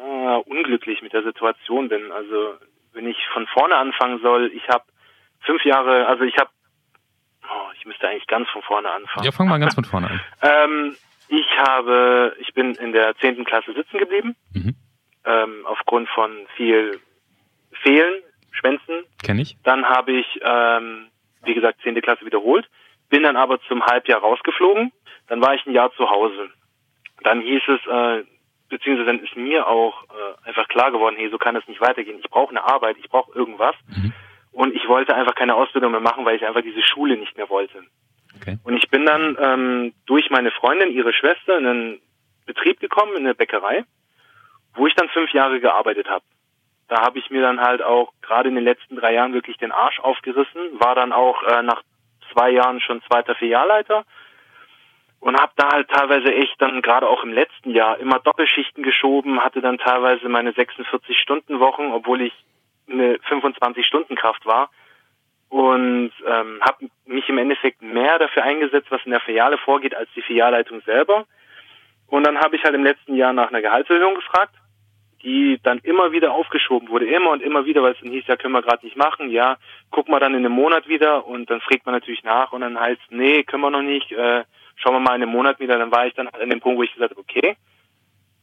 [0.03, 2.11] äh, unglücklich mit der Situation bin.
[2.11, 2.55] Also
[2.93, 4.83] wenn ich von vorne anfangen soll, ich habe
[5.41, 6.49] fünf Jahre, also ich habe,
[7.43, 9.25] oh, ich müsste eigentlich ganz von vorne anfangen.
[9.25, 10.21] Ja, fang mal ganz von vorne an.
[10.41, 10.95] ähm,
[11.27, 14.75] ich habe, ich bin in der zehnten Klasse sitzen geblieben, mhm.
[15.25, 16.99] ähm, aufgrund von viel
[17.81, 19.03] Fehlen, Schwänzen.
[19.23, 19.57] Kenn ich.
[19.63, 21.07] Dann habe ich, ähm,
[21.43, 22.69] wie gesagt, zehnte Klasse wiederholt,
[23.09, 24.91] bin dann aber zum Halbjahr rausgeflogen.
[25.27, 26.49] Dann war ich ein Jahr zu Hause.
[27.23, 28.23] Dann hieß es, äh,
[28.69, 32.19] beziehungsweise dann ist mir auch äh, einfach klar geworden, hey, so kann es nicht weitergehen.
[32.19, 33.75] Ich brauche eine Arbeit, ich brauche irgendwas.
[33.87, 34.13] Mhm.
[34.51, 37.49] Und ich wollte einfach keine Ausbildung mehr machen, weil ich einfach diese Schule nicht mehr
[37.49, 37.83] wollte.
[38.41, 38.57] Okay.
[38.63, 42.01] Und ich bin dann ähm, durch meine Freundin, ihre Schwester, in einen
[42.45, 43.85] Betrieb gekommen, in eine Bäckerei,
[44.75, 46.25] wo ich dann fünf Jahre gearbeitet habe.
[46.87, 49.71] Da habe ich mir dann halt auch gerade in den letzten drei Jahren wirklich den
[49.71, 51.81] Arsch aufgerissen, war dann auch äh, nach
[52.31, 54.05] zwei Jahren schon zweiter Filialleiter
[55.19, 59.39] und habe da halt teilweise echt dann gerade auch im letzten Jahr immer Doppelschichten geschoben,
[59.39, 62.33] hatte dann teilweise meine 46 Stunden Wochen, obwohl ich
[62.89, 64.69] eine 25 Stunden Kraft war
[65.53, 70.09] und ähm, habe mich im Endeffekt mehr dafür eingesetzt, was in der Filiale vorgeht, als
[70.15, 71.27] die Filialleitung selber.
[72.07, 74.55] Und dann habe ich halt im letzten Jahr nach einer Gehaltserhöhung gefragt,
[75.21, 78.35] die dann immer wieder aufgeschoben wurde, immer und immer wieder, weil es dann hieß, ja,
[78.35, 79.57] können wir gerade nicht machen, ja,
[79.91, 82.79] guck mal dann in einem Monat wieder und dann fragt man natürlich nach und dann
[82.79, 84.45] heißt, nee, können wir noch nicht, äh,
[84.77, 85.77] schauen wir mal in einem Monat wieder.
[85.77, 87.55] Dann war ich dann an dem Punkt, wo ich gesagt habe, okay,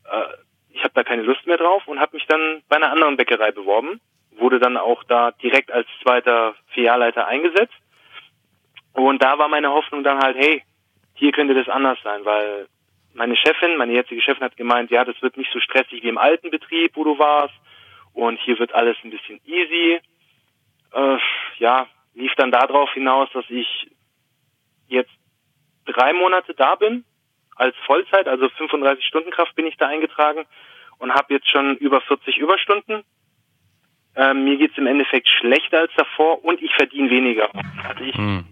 [0.04, 0.26] äh,
[0.68, 3.50] ich habe da keine Lust mehr drauf und habe mich dann bei einer anderen Bäckerei
[3.50, 4.00] beworben
[4.40, 7.74] wurde dann auch da direkt als zweiter Filialleiter eingesetzt.
[8.92, 10.62] Und da war meine Hoffnung dann halt, hey,
[11.14, 12.66] hier könnte das anders sein, weil
[13.14, 16.18] meine Chefin, meine jetzige Chefin hat gemeint, ja, das wird nicht so stressig wie im
[16.18, 17.54] alten Betrieb, wo du warst.
[18.12, 20.00] Und hier wird alles ein bisschen easy.
[20.92, 21.18] Äh,
[21.58, 23.90] ja, lief dann darauf hinaus, dass ich
[24.88, 25.12] jetzt
[25.86, 27.04] drei Monate da bin,
[27.56, 30.46] als Vollzeit, also 35 Stunden Kraft bin ich da eingetragen
[30.98, 33.04] und habe jetzt schon über 40 Überstunden.
[34.16, 37.48] Ähm, mir geht's im Endeffekt schlechter als davor und ich verdiene weniger.
[37.88, 38.44] Also ich, hm.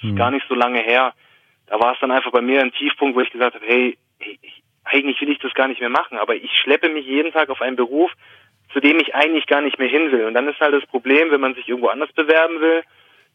[0.00, 0.16] hm.
[0.16, 1.14] gar nicht so lange her,
[1.66, 4.62] da war es dann einfach bei mir ein Tiefpunkt, wo ich gesagt habe, hey, ich,
[4.84, 7.60] eigentlich will ich das gar nicht mehr machen, aber ich schleppe mich jeden Tag auf
[7.60, 8.10] einen Beruf,
[8.72, 10.26] zu dem ich eigentlich gar nicht mehr hin will.
[10.26, 12.82] Und dann ist halt das Problem, wenn man sich irgendwo anders bewerben will,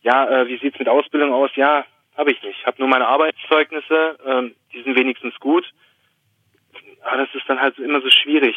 [0.02, 1.50] ja, äh, wie sieht's mit Ausbildung aus?
[1.56, 1.86] Ja,
[2.18, 2.60] habe ich nicht.
[2.60, 5.66] Ich habe nur meine Arbeitszeugnisse, ähm, die sind wenigstens gut.
[7.02, 8.56] Aber das ist dann halt immer so schwierig.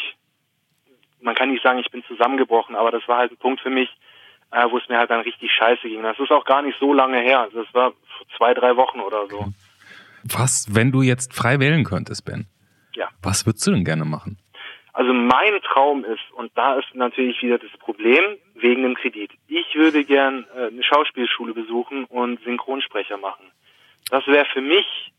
[1.21, 3.89] Man kann nicht sagen, ich bin zusammengebrochen, aber das war halt ein Punkt für mich,
[4.53, 6.03] äh, wo es mir halt dann richtig scheiße ging.
[6.03, 7.41] Das ist auch gar nicht so lange her.
[7.41, 9.47] Also das war vor zwei, drei Wochen oder so.
[10.25, 12.47] Was, wenn du jetzt frei wählen könntest, Ben?
[12.95, 13.09] Ja.
[13.23, 14.39] Was würdest du denn gerne machen?
[14.93, 19.31] Also mein Traum ist, und da ist natürlich wieder das Problem, wegen dem Kredit.
[19.47, 23.45] Ich würde gern äh, eine Schauspielschule besuchen und Synchronsprecher machen.
[24.11, 25.13] Das wäre für mich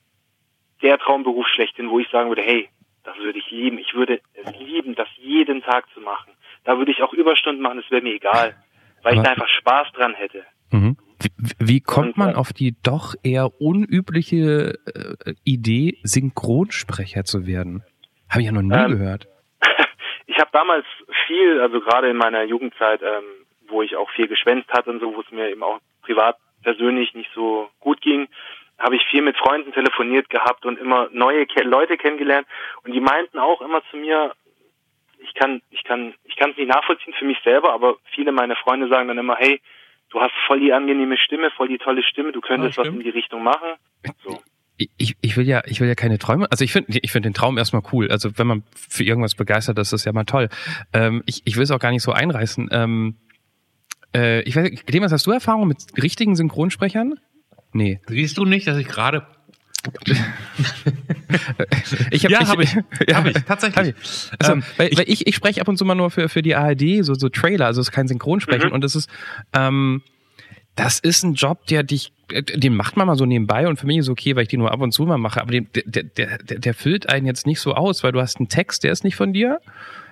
[0.82, 2.70] der Traumberuf schlechthin, wo ich sagen würde, hey,
[3.08, 3.78] das würde ich lieben.
[3.78, 6.34] Ich würde es lieben, das jeden Tag zu machen.
[6.66, 8.56] Da würde ich auch Überstunden machen, das wäre mir egal,
[9.02, 10.44] weil ich da einfach Spaß dran hätte.
[10.72, 10.98] Mhm.
[11.20, 17.48] Wie, wie kommt und, man äh, auf die doch eher unübliche äh, Idee, Synchronsprecher zu
[17.48, 17.84] werden?
[18.30, 19.28] Habe ich ja noch nie ähm, gehört.
[20.26, 20.86] ich habe damals
[21.28, 23.24] viel, also gerade in meiner Jugendzeit, ähm,
[23.70, 27.14] wo ich auch viel geschwänzt hatte und so, wo es mir eben auch privat persönlich
[27.14, 28.28] nicht so gut ging,
[28.78, 32.48] habe ich viel mit Freunden telefoniert gehabt und immer neue Ke Leute kennengelernt
[32.84, 34.34] und die meinten auch immer zu mir,
[35.20, 38.56] ich kann, ich kann, ich kann es nicht nachvollziehen für mich selber, aber viele meiner
[38.56, 39.62] Freunde sagen dann immer, hey,
[40.10, 43.00] du hast voll die angenehme Stimme, voll die tolle Stimme, du könntest ah, was in
[43.00, 43.74] die Richtung machen.
[44.24, 44.40] So
[44.78, 46.50] ich, ich will ja, ich will ja keine Träume.
[46.52, 48.10] Also ich finde, ich finde den Traum erstmal cool.
[48.12, 50.50] Also wenn man für irgendwas begeistert ist, ist das ja mal toll.
[50.94, 52.70] Ähm, ich, ich will es auch gar nicht so einreißen.
[52.72, 53.16] Ähm,
[54.16, 57.20] äh, ich weiß, Clemens, hast du Erfahrung mit richtigen Synchronsprechern?
[57.74, 58.00] Nee.
[58.08, 59.26] Siehst du nicht, dass ich gerade
[62.12, 62.74] ich hab, ja, habe ich,
[63.08, 63.78] ja, hab ich, tatsächlich.
[63.78, 63.96] Hab ich.
[64.40, 66.42] Also, ähm, weil, ich, weil ich, ich spreche ab und zu mal nur für, für
[66.42, 68.74] die ARD, so, so Trailer, also es ist kein Synchronsprechen mhm.
[68.74, 69.10] und das ist,
[69.54, 70.02] ähm,
[70.76, 73.98] das ist ein Job, der dich, den macht man mal so nebenbei und für mich
[73.98, 76.38] ist okay, weil ich den nur ab und zu mal mache, aber den, der, der,
[76.38, 79.04] der, der füllt einen jetzt nicht so aus, weil du hast einen Text, der ist
[79.04, 79.60] nicht von dir,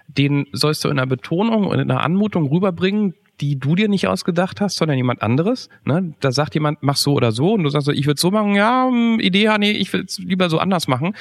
[0.08, 4.08] den sollst du in einer Betonung und in einer Anmutung rüberbringen, die du dir nicht
[4.08, 5.70] ausgedacht hast, sondern jemand anderes.
[5.84, 6.14] Ne?
[6.20, 8.56] Da sagt jemand, mach so oder so, und du sagst so, ich würde so machen,
[8.56, 11.16] ja, hm, Idee, nee, ich will es lieber so anders machen.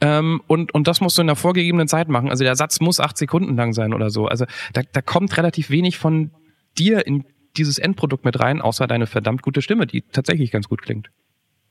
[0.00, 2.30] Ähm, und, und das musst du in der vorgegebenen Zeit machen.
[2.30, 4.26] Also der Satz muss acht Sekunden lang sein oder so.
[4.26, 6.32] Also da, da kommt relativ wenig von
[6.78, 7.24] dir in
[7.56, 11.10] dieses Endprodukt mit rein, außer deine verdammt gute Stimme, die tatsächlich ganz gut klingt.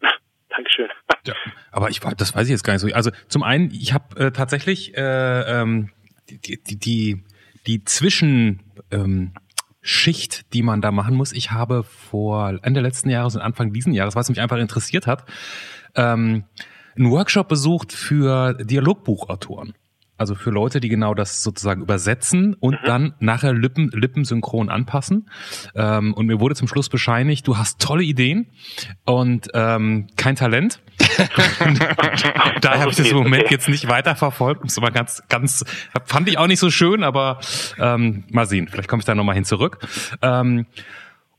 [0.49, 0.87] Dankeschön.
[1.25, 1.33] Ja,
[1.71, 2.87] aber ich das weiß ich jetzt gar nicht so.
[2.93, 5.89] Also zum einen, ich habe äh, tatsächlich äh, ähm,
[6.29, 7.23] die, die, die,
[7.67, 9.33] die Zwischen ähm,
[9.81, 11.31] Schicht, die man da machen muss.
[11.31, 15.25] Ich habe vor Ende letzten Jahres und Anfang diesen Jahres, was mich einfach interessiert hat,
[15.95, 16.43] ähm,
[16.95, 19.73] einen Workshop besucht für Dialogbuchautoren.
[20.21, 22.85] Also für Leute, die genau das sozusagen übersetzen und mhm.
[22.85, 25.27] dann nachher Lippen, lippensynchron anpassen.
[25.73, 28.45] Ähm, und mir wurde zum Schluss bescheinigt, du hast tolle Ideen
[29.03, 30.79] und ähm, kein Talent.
[32.61, 34.63] Daher habe ich das im Moment jetzt nicht weiterverfolgt.
[34.63, 35.65] Das war ganz, ganz,
[36.05, 37.39] fand ich auch nicht so schön, aber
[37.79, 38.67] ähm, mal sehen.
[38.67, 39.79] Vielleicht komme ich da nochmal hin zurück.
[40.21, 40.67] Ähm,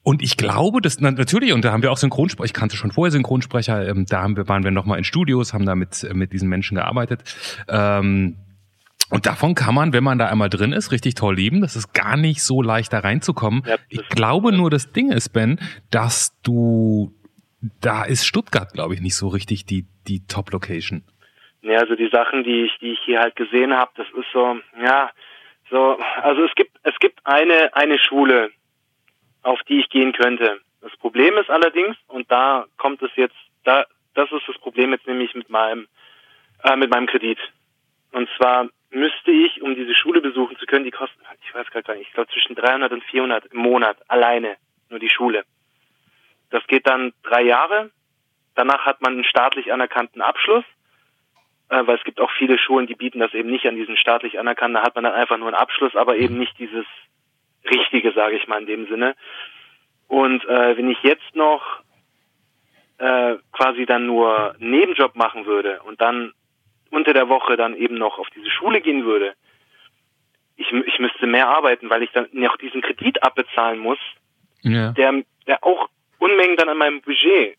[0.02, 3.12] und ich glaube, das natürlich, und da haben wir auch Synchronsprecher, ich kannte schon vorher
[3.12, 6.48] Synchronsprecher, ähm, da haben wir, waren wir nochmal in Studios, haben da mit, mit diesen
[6.48, 7.22] Menschen gearbeitet.
[7.68, 8.38] Ähm,
[9.12, 11.60] und davon kann man, wenn man da einmal drin ist, richtig toll leben.
[11.60, 13.62] Das ist gar nicht so leicht da reinzukommen.
[13.66, 17.12] Ja, ich glaube nur, das Ding ist, Ben, dass du,
[17.82, 21.04] da ist Stuttgart, glaube ich, nicht so richtig die, die Top-Location.
[21.60, 24.56] Ja, also die Sachen, die ich, die ich hier halt gesehen habe, das ist so,
[24.82, 25.10] ja,
[25.70, 28.50] so, also es gibt, es gibt eine, eine Schule,
[29.42, 30.58] auf die ich gehen könnte.
[30.80, 35.06] Das Problem ist allerdings, und da kommt es jetzt, da, das ist das Problem jetzt
[35.06, 35.86] nämlich mit meinem,
[36.64, 37.38] äh, mit meinem Kredit.
[38.12, 41.94] Und zwar müsste ich, um diese Schule besuchen zu können, die kosten, ich weiß gar
[41.94, 44.56] nicht, ich glaube zwischen 300 und 400 im Monat alleine,
[44.90, 45.44] nur die Schule.
[46.50, 47.90] Das geht dann drei Jahre.
[48.54, 50.64] Danach hat man einen staatlich anerkannten Abschluss,
[51.70, 54.38] äh, weil es gibt auch viele Schulen, die bieten das eben nicht an diesen staatlich
[54.38, 54.74] anerkannten.
[54.74, 56.84] Da hat man dann einfach nur einen Abschluss, aber eben nicht dieses
[57.64, 59.14] Richtige, sage ich mal in dem Sinne.
[60.08, 61.80] Und äh, wenn ich jetzt noch
[62.98, 66.34] äh, quasi dann nur Nebenjob machen würde und dann
[66.92, 69.34] unter der Woche dann eben noch auf diese Schule gehen würde,
[70.56, 73.98] ich, ich müsste mehr arbeiten, weil ich dann noch diesen Kredit abbezahlen muss,
[74.60, 74.92] ja.
[74.92, 77.56] der, der auch Unmengen dann an meinem Budget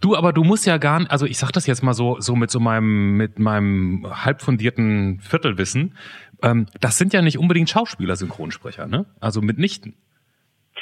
[0.00, 2.34] Du, aber du musst ja gar nicht, also ich sag das jetzt mal so, so
[2.34, 5.96] mit so meinem, mit meinem halb fundierten Viertelwissen.
[6.42, 9.06] Ähm, das sind ja nicht unbedingt Schauspieler, Synchronsprecher, ne?
[9.20, 9.94] Also mitnichten.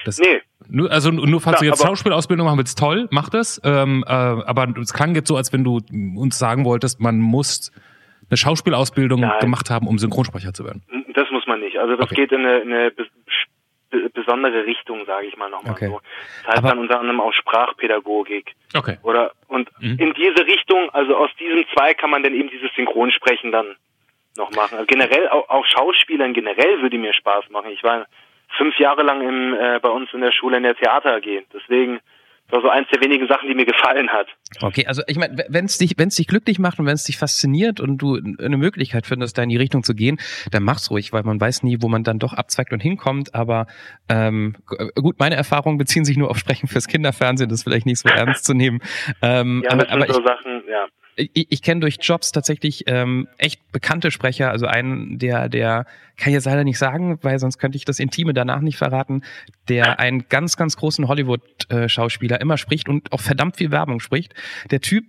[0.05, 0.41] Das, nee.
[0.69, 3.61] Nur, also nur falls ja, du jetzt Schauspielausbildung machen willst, toll, mach das.
[3.65, 5.81] Ähm, äh, aber es klang jetzt so, als wenn du
[6.17, 7.73] uns sagen wolltest, man muss
[8.31, 9.41] eine Schauspielausbildung Nein.
[9.41, 10.83] gemacht haben, um Synchronsprecher zu werden.
[11.15, 11.79] Das muss man nicht.
[11.79, 12.15] Also das okay.
[12.17, 12.93] geht in eine, in eine
[14.13, 15.87] besondere Richtung, sage ich mal nochmal okay.
[15.87, 16.01] so.
[16.45, 18.55] Das heißt Aber dann unter anderem auch Sprachpädagogik.
[18.75, 18.99] Okay.
[19.03, 19.99] Oder und mhm.
[19.99, 23.77] in diese Richtung, also aus diesem Zwei kann man dann eben dieses Synchronsprechen dann
[24.37, 24.75] noch machen.
[24.75, 27.71] Also generell auch, auch Schauspielern generell würde mir Spaß machen.
[27.71, 28.07] Ich war
[28.57, 31.45] fünf Jahre lang im, äh, bei uns in der Schule in der Theater AG.
[31.53, 32.01] Deswegen
[32.51, 34.27] war so eins der wenigen Sachen, die mir gefallen hat.
[34.63, 37.05] Okay, also ich meine, wenn es dich, wenn es dich glücklich macht und wenn es
[37.05, 40.19] dich fasziniert und du eine Möglichkeit findest, da in die Richtung zu gehen,
[40.51, 43.35] dann mach's ruhig, weil man weiß nie, wo man dann doch abzweigt und hinkommt.
[43.35, 43.67] Aber
[44.09, 44.57] ähm,
[44.95, 48.09] gut, meine Erfahrungen beziehen sich nur auf Sprechen fürs Kinderfernsehen, das ist vielleicht nicht so
[48.09, 48.81] ernst zu nehmen.
[49.21, 50.87] Ähm, ja, das aber, sind aber so ich, Sachen, ja
[51.19, 56.31] ich, ich kenne durch Jobs tatsächlich ähm, echt bekannte Sprecher, also einen, der, der kann
[56.31, 59.23] ich jetzt leider nicht sagen, weil sonst könnte ich das Intime danach nicht verraten,
[59.69, 64.35] der einen ganz, ganz großen Hollywood-Schauspieler immer spricht und auch verdammt viel Werbung spricht.
[64.71, 65.05] Der Typ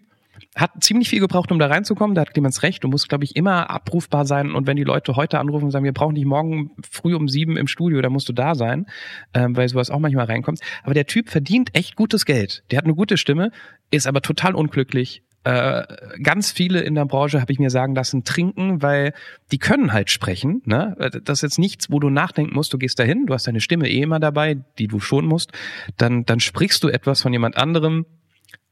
[0.56, 2.16] hat ziemlich viel gebraucht, um da reinzukommen.
[2.16, 2.84] Da hat Clemens recht.
[2.84, 4.54] Du musst, glaube ich, immer abrufbar sein.
[4.54, 7.58] Und wenn die Leute heute anrufen und sagen, wir brauchen dich morgen früh um sieben
[7.58, 8.86] im Studio, dann musst du da sein,
[9.34, 10.60] ähm, weil sowas auch manchmal reinkommt.
[10.84, 12.64] Aber der Typ verdient echt gutes Geld.
[12.72, 13.52] Der hat eine gute Stimme,
[13.92, 15.84] ist aber total unglücklich, äh,
[16.22, 19.14] ganz viele in der Branche, habe ich mir sagen lassen, trinken, weil
[19.52, 20.62] die können halt sprechen.
[20.66, 20.96] Ne?
[21.24, 22.74] Das ist jetzt nichts, wo du nachdenken musst.
[22.74, 25.52] Du gehst dahin, du hast deine Stimme eh immer dabei, die du schon musst.
[25.98, 28.06] Dann, dann sprichst du etwas von jemand anderem,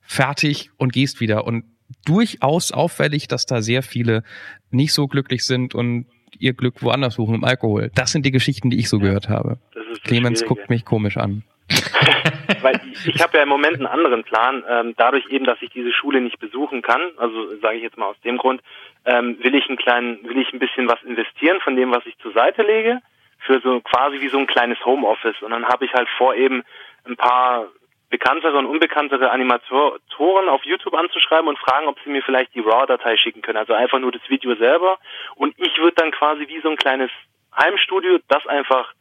[0.02, 1.46] fertig und gehst wieder.
[1.46, 1.64] Und
[2.06, 4.24] durchaus auffällig, dass da sehr viele
[4.70, 6.06] nicht so glücklich sind und
[6.38, 7.92] ihr Glück woanders suchen im Alkohol.
[7.96, 9.60] Das sind die Geschichten, die ich so gehört habe.
[10.04, 11.44] Clemens guckt mich komisch an.
[12.62, 14.64] Weil ich, habe ja im Moment einen anderen Plan.
[14.68, 18.08] Ähm, dadurch eben, dass ich diese Schule nicht besuchen kann, also sage ich jetzt mal
[18.08, 18.62] aus dem Grund,
[19.06, 22.18] ähm, will ich einen kleinen, will ich ein bisschen was investieren von dem, was ich
[22.20, 23.00] zur Seite lege,
[23.40, 25.42] für so quasi wie so ein kleines Homeoffice.
[25.42, 26.64] Und dann habe ich halt vor, eben
[27.06, 27.68] ein paar
[28.10, 33.18] bekanntere und unbekanntere Animatoren auf YouTube anzuschreiben und fragen, ob sie mir vielleicht die RAW-Datei
[33.18, 33.58] schicken können.
[33.58, 34.98] Also einfach nur das Video selber.
[35.36, 37.12] Und ich würde dann quasi wie so ein kleines
[37.56, 38.94] Heimstudio das einfach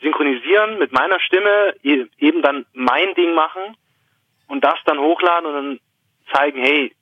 [0.00, 3.76] synchronisieren mit meiner Stimme, e-, eben dann mein Ding machen
[4.48, 5.80] und das dann hochladen und dann
[6.32, 6.92] zeigen, hey,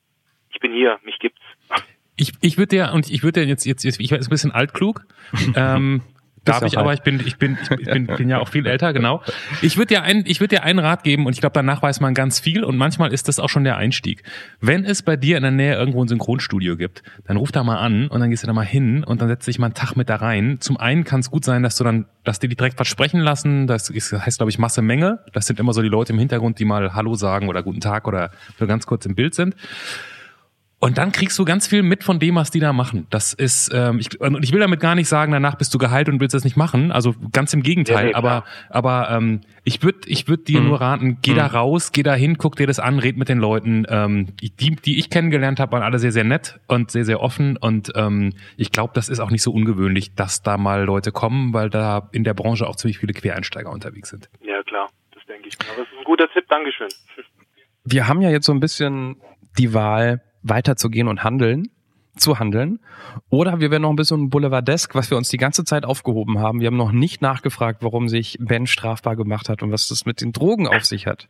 [0.51, 1.41] ich bin hier, mich gibt's.
[2.17, 4.51] Ich, ich würde dir, und ich würde dir jetzt, jetzt, jetzt, ich weiß ein bisschen
[4.51, 5.05] altklug,
[5.55, 6.01] ähm,
[6.45, 9.21] Darf ich aber, ich bin, ich bin, ich bin, bin ja auch viel älter, genau.
[9.61, 11.99] Ich würde dir einen, ich würde dir einen Rat geben und ich glaube, danach weiß
[11.99, 14.23] man ganz viel und manchmal ist das auch schon der Einstieg.
[14.61, 17.77] Wenn es bei dir in der Nähe irgendwo ein Synchronstudio gibt, dann ruf da mal
[17.77, 19.95] an und dann gehst du da mal hin und dann setzt dich mal einen Tag
[19.95, 20.57] mit da rein.
[20.59, 23.67] Zum einen kann es gut sein, dass du dann, dass die direkt versprechen lassen.
[23.67, 25.19] Das ist, heißt, glaube ich, Masse Menge.
[25.33, 28.07] Das sind immer so die Leute im Hintergrund, die mal Hallo sagen oder Guten Tag
[28.07, 28.29] oder
[28.59, 29.55] so ganz kurz im Bild sind.
[30.85, 33.07] Und dann kriegst du ganz viel mit von dem, was die da machen.
[33.09, 36.09] Das ist, ähm, ich, und ich will damit gar nicht sagen, danach bist du geheilt
[36.09, 36.91] und willst das nicht machen.
[36.91, 38.11] Also ganz im Gegenteil.
[38.11, 40.67] Ja, aber, aber ähm, ich würde, ich würde dir mhm.
[40.67, 41.37] nur raten, geh mhm.
[41.37, 43.87] da raus, geh da hin, guck dir das an, red mit den Leuten.
[43.89, 47.57] Ähm, die, die ich kennengelernt habe, waren alle sehr, sehr nett und sehr, sehr offen.
[47.57, 51.51] Und ähm, ich glaube, das ist auch nicht so ungewöhnlich, dass da mal Leute kommen,
[51.51, 54.29] weil da in der Branche auch ziemlich viele Quereinsteiger unterwegs sind.
[54.43, 55.57] Ja, klar, das denke ich.
[55.67, 56.89] Aber das ist ein guter Tipp, Dankeschön.
[57.85, 59.15] Wir haben ja jetzt so ein bisschen
[59.57, 61.69] die Wahl, weiterzugehen und handeln,
[62.15, 62.79] zu handeln.
[63.29, 66.61] Oder wir werden noch ein bisschen boulevardesk, was wir uns die ganze Zeit aufgehoben haben.
[66.61, 70.21] Wir haben noch nicht nachgefragt, warum sich Ben strafbar gemacht hat und was das mit
[70.21, 71.27] den Drogen auf sich hat.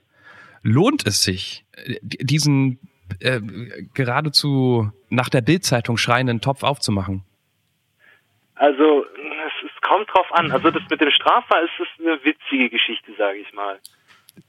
[0.62, 1.66] Lohnt es sich,
[2.02, 2.80] diesen
[3.20, 3.40] äh,
[3.94, 7.24] geradezu nach der Bildzeitung schreienden Topf aufzumachen?
[8.56, 10.52] Also, es, es kommt drauf an.
[10.52, 13.80] Also das mit dem Strafbar ist, ist eine witzige Geschichte, sage ich mal.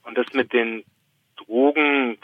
[0.05, 0.85] Und das mit den
[1.37, 2.19] Drogen,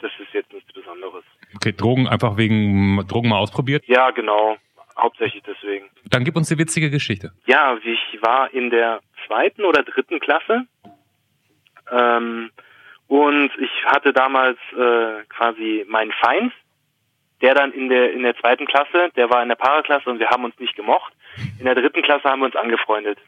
[0.00, 1.24] das ist jetzt nichts Besonderes.
[1.56, 3.84] Okay, Drogen einfach wegen Drogen mal ausprobiert?
[3.86, 4.56] Ja, genau.
[4.96, 5.86] Hauptsächlich deswegen.
[6.10, 7.32] Dann gib uns die witzige Geschichte.
[7.46, 10.66] Ja, ich war in der zweiten oder dritten Klasse
[11.90, 12.50] ähm,
[13.08, 16.52] und ich hatte damals äh, quasi meinen Feind,
[17.40, 20.28] der dann in der in der zweiten Klasse, der war in der Paraklasse und wir
[20.28, 21.12] haben uns nicht gemocht.
[21.58, 23.18] In der dritten Klasse haben wir uns angefreundet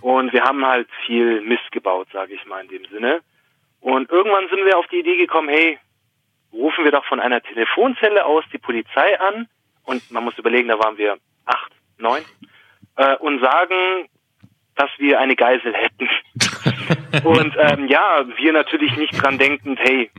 [0.00, 3.20] und wir haben halt viel Mist gebaut, sage ich mal in dem Sinne.
[3.80, 5.78] Und irgendwann sind wir auf die Idee gekommen, hey,
[6.52, 9.48] rufen wir doch von einer Telefonzelle aus die Polizei an
[9.84, 12.22] und man muss überlegen, da waren wir acht, neun
[12.96, 14.08] äh, und sagen,
[14.76, 16.08] dass wir eine Geisel hätten.
[17.24, 20.10] und ähm, ja, wir natürlich nicht dran denkend, hey,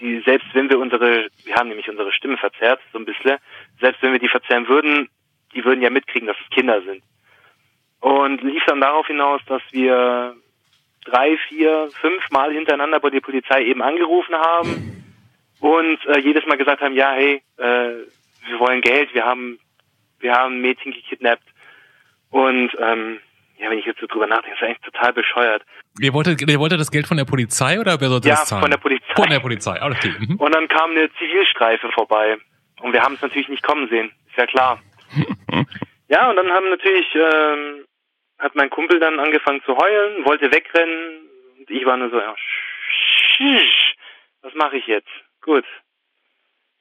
[0.00, 3.38] die, selbst wenn wir unsere, wir haben nämlich unsere Stimme verzerrt, so ein bisschen,
[3.80, 5.08] selbst wenn wir die verzerren würden,
[5.54, 7.02] die würden ja mitkriegen, dass es Kinder sind.
[8.00, 10.36] Und lief dann darauf hinaus, dass wir
[11.04, 15.05] drei, vier, fünf Mal hintereinander bei der Polizei eben angerufen haben,
[15.60, 17.62] und äh, jedes Mal gesagt haben, ja, hey, äh,
[18.48, 19.58] wir wollen Geld, wir haben,
[20.20, 21.42] wir haben ein Mädchen gekidnappt.
[22.30, 23.20] Und ähm,
[23.58, 25.62] ja, wenn ich jetzt so drüber nachdenke, ist das eigentlich total bescheuert.
[26.00, 28.62] Ihr wolltet, ihr wolltet das Geld von der Polizei oder wer sollte ja, das zahlen?
[28.62, 29.14] von der Polizei.
[29.14, 30.14] Von der Polizei, ah, okay.
[30.18, 30.36] Mhm.
[30.36, 32.36] Und dann kam eine Zivilstreife vorbei.
[32.82, 34.82] Und wir haben es natürlich nicht kommen sehen, ist ja klar.
[36.08, 37.86] ja, und dann haben natürlich, ähm,
[38.38, 41.22] hat mein Kumpel dann angefangen zu heulen, wollte wegrennen.
[41.58, 42.34] Und ich war nur so, ja,
[44.42, 45.08] was mache ich jetzt?
[45.46, 45.64] Gut.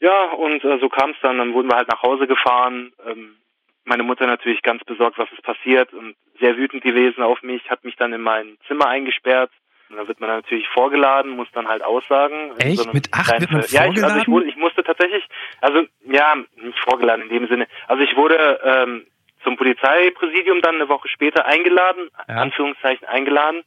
[0.01, 1.37] Ja, und äh, so kam es dann.
[1.37, 2.91] Dann wurden wir halt nach Hause gefahren.
[3.07, 3.37] Ähm,
[3.85, 7.83] meine Mutter natürlich ganz besorgt, was ist passiert und sehr wütend gewesen auf mich, hat
[7.85, 9.51] mich dann in mein Zimmer eingesperrt.
[9.89, 12.57] Und da wird man natürlich vorgeladen, muss dann halt aussagen.
[12.57, 12.79] Echt?
[12.79, 13.93] So Mit acht wird man ja, vorgeladen?
[13.95, 15.23] ich, also ich, wurde, ich musste tatsächlich,
[15.61, 17.67] also ja, nicht vorgeladen in dem Sinne.
[17.87, 19.05] Also ich wurde ähm,
[19.43, 22.37] zum Polizeipräsidium dann eine Woche später eingeladen, Ja.
[22.37, 23.61] Anführungszeichen eingeladen.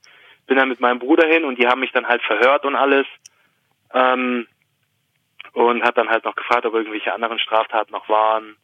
[0.48, 3.06] Bin dann mit meinem Bruder hin und die haben mich dann halt verhört und alles.
[3.94, 4.48] Ähm,
[5.58, 8.56] und hat dann halt noch gefragt, ob irgendwelche anderen Straftaten noch waren.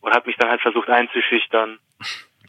[0.00, 1.78] Und hat mich dann halt versucht einzuschüchtern.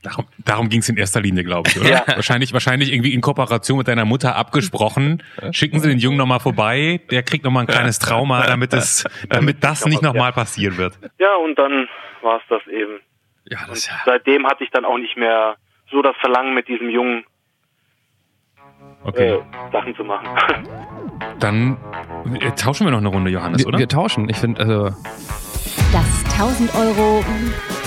[0.04, 1.90] Darum, darum ging es in erster Linie, glaube ich, oder?
[1.90, 2.04] Ja.
[2.08, 5.24] Wahrscheinlich, wahrscheinlich irgendwie in Kooperation mit deiner Mutter abgesprochen.
[5.52, 9.64] Schicken Sie den Jungen nochmal vorbei, der kriegt nochmal ein kleines Trauma, damit es, damit
[9.64, 11.00] das nicht nochmal passieren wird.
[11.18, 11.88] Ja, und dann
[12.22, 13.00] war es das eben.
[13.46, 15.56] Ja, Und seitdem hatte ich dann auch nicht mehr
[15.90, 17.26] so das Verlangen, mit diesem Jungen
[19.04, 19.34] okay.
[19.36, 19.40] äh,
[19.72, 20.28] Sachen zu machen.
[21.40, 21.78] Dann
[22.42, 23.80] äh, tauschen wir noch eine Runde, Johannes, Wir, oder?
[23.80, 24.30] wir tauschen.
[24.30, 24.84] Ich finde, also,
[25.92, 27.24] Das 1000 Euro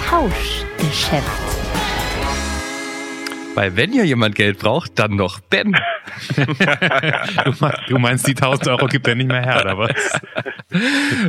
[0.09, 1.27] Tauschgeschäft.
[3.55, 5.75] weil wenn ja jemand Geld braucht, dann noch Ben.
[6.37, 10.21] Du, mein- du meinst, die 1000 Euro gibt er nicht mehr her, oder was?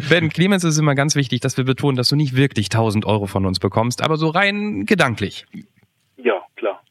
[0.10, 3.26] Ben, Clemens ist immer ganz wichtig, dass wir betonen, dass du nicht wirklich 1000 Euro
[3.28, 5.46] von uns bekommst, aber so rein gedanklich.
[6.18, 6.82] ja, klar.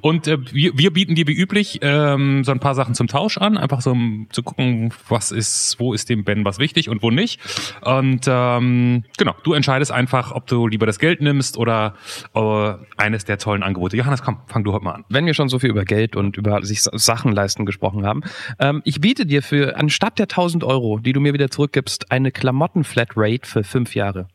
[0.00, 3.38] Und äh, wir, wir bieten dir wie üblich ähm, so ein paar Sachen zum Tausch
[3.38, 7.02] an, einfach so um zu gucken, was ist, wo ist dem Ben was wichtig und
[7.02, 7.40] wo nicht.
[7.82, 11.94] Und ähm, genau, du entscheidest einfach, ob du lieber das Geld nimmst oder
[12.34, 13.96] äh, eines der tollen Angebote.
[13.96, 15.04] Johannes, komm, fang du heute mal an.
[15.08, 18.22] Wenn wir schon so viel über Geld und über sich Sachen leisten gesprochen haben,
[18.58, 22.30] ähm, ich biete dir für anstatt der 1000 Euro, die du mir wieder zurückgibst, eine
[22.30, 24.28] Klamotten-Flatrate für fünf Jahre.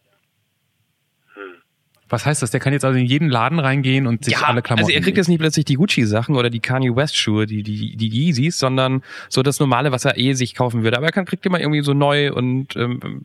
[2.10, 2.52] Was heißt das?
[2.52, 4.86] Der kann jetzt also in jeden Laden reingehen und sich alle Klamotten.
[4.86, 8.08] also er kriegt jetzt nicht plötzlich die Gucci-Sachen oder die Kanye West-Schuhe, die, die, die
[8.08, 10.98] Yeezys, sondern so das Normale, was er eh sich kaufen würde.
[10.98, 13.24] Aber er kann, kriegt immer irgendwie so neu und ähm,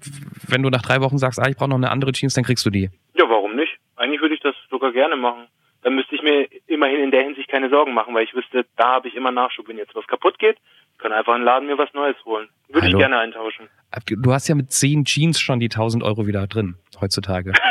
[0.48, 2.66] wenn du nach drei Wochen sagst, ah, ich brauche noch eine andere Jeans, dann kriegst
[2.66, 2.90] du die.
[3.14, 3.78] Ja, warum nicht?
[3.96, 5.46] Eigentlich würde ich das sogar gerne machen.
[5.82, 8.94] Dann müsste ich mir immerhin in der Hinsicht keine Sorgen machen, weil ich wüsste, da
[8.94, 9.68] habe ich immer Nachschub.
[9.68, 10.56] Wenn jetzt was kaputt geht,
[10.98, 12.48] kann einfach ein Laden mir was Neues holen.
[12.68, 12.98] Würde ich Hallo?
[12.98, 13.68] gerne eintauschen.
[14.06, 17.52] Du hast ja mit zehn Jeans schon die 1000 Euro wieder drin, heutzutage.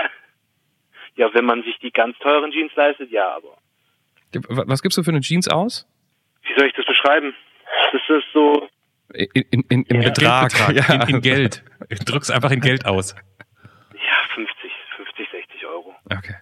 [1.21, 3.57] Ja, wenn man sich die ganz teuren Jeans leistet, ja, aber
[4.67, 5.87] Was gibst du für eine Jeans aus?
[6.43, 7.33] wie soll ich das beschreiben?
[7.91, 8.67] Das ist so,
[9.13, 10.09] In, in, in, Im Ja.
[10.09, 10.51] Betrag.
[10.51, 11.63] Geldbetrag, in, in Geld.
[12.05, 13.13] Drück's einfach in Geld aus.
[13.93, 15.93] ja, 50, 50, 60 Euro.
[16.05, 16.35] Okay.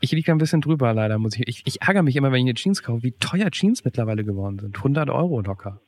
[0.00, 1.48] Ich liege ein bisschen drüber, leider, muss ich.
[1.48, 1.62] ich.
[1.64, 4.76] Ich ärgere mich immer, wenn ich eine Jeans kaufe, wie teuer Jeans mittlerweile geworden sind.
[4.76, 5.80] 100 Euro locker.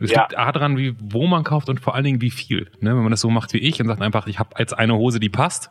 [0.00, 0.22] Es Ja.
[0.22, 2.70] liegt A dran, wie, wo man kauft und vor allen Dingen wie viel.
[2.80, 2.90] Ne?
[2.96, 5.20] Wenn man das so macht wie ich und sagt einfach, ich habe jetzt eine Hose,
[5.20, 5.70] die passt,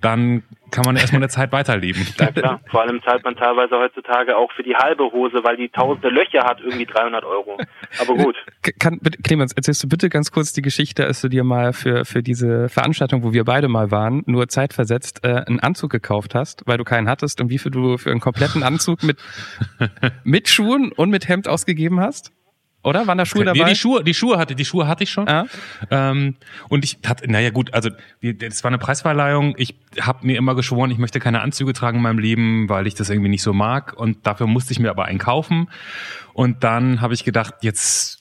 [0.00, 2.06] dann kann man erstmal eine Zeit weiterleben.
[2.18, 5.68] Ja klar, vor allem zahlt man teilweise heutzutage auch für die halbe Hose, weil die
[5.68, 7.58] tausende Löcher hat, irgendwie 300 Euro.
[8.00, 8.36] Aber gut.
[8.78, 12.04] Kann, bitte, Clemens, erzählst du bitte ganz kurz die Geschichte, als du dir mal für,
[12.04, 16.62] für diese Veranstaltung, wo wir beide mal waren, nur zeitversetzt äh, einen Anzug gekauft hast,
[16.66, 19.18] weil du keinen hattest und wie viel du für einen kompletten Anzug mit,
[20.24, 22.32] mit Schuhen und mit Hemd ausgegeben hast?
[22.88, 23.06] Oder?
[23.06, 23.58] Waren da Schuhe dabei?
[23.64, 25.26] Nee, die Schuhe, die Schuhe hatte, die Schuhe hatte ich schon.
[25.26, 25.46] Ja?
[25.90, 26.36] Ähm,
[26.68, 27.90] und ich hatte, naja gut, also
[28.22, 29.54] das war eine Preisverleihung.
[29.58, 32.94] Ich habe mir immer geschworen, ich möchte keine Anzüge tragen in meinem Leben, weil ich
[32.94, 33.94] das irgendwie nicht so mag.
[33.94, 35.68] Und dafür musste ich mir aber einen kaufen.
[36.32, 38.18] Und dann habe ich gedacht, jetzt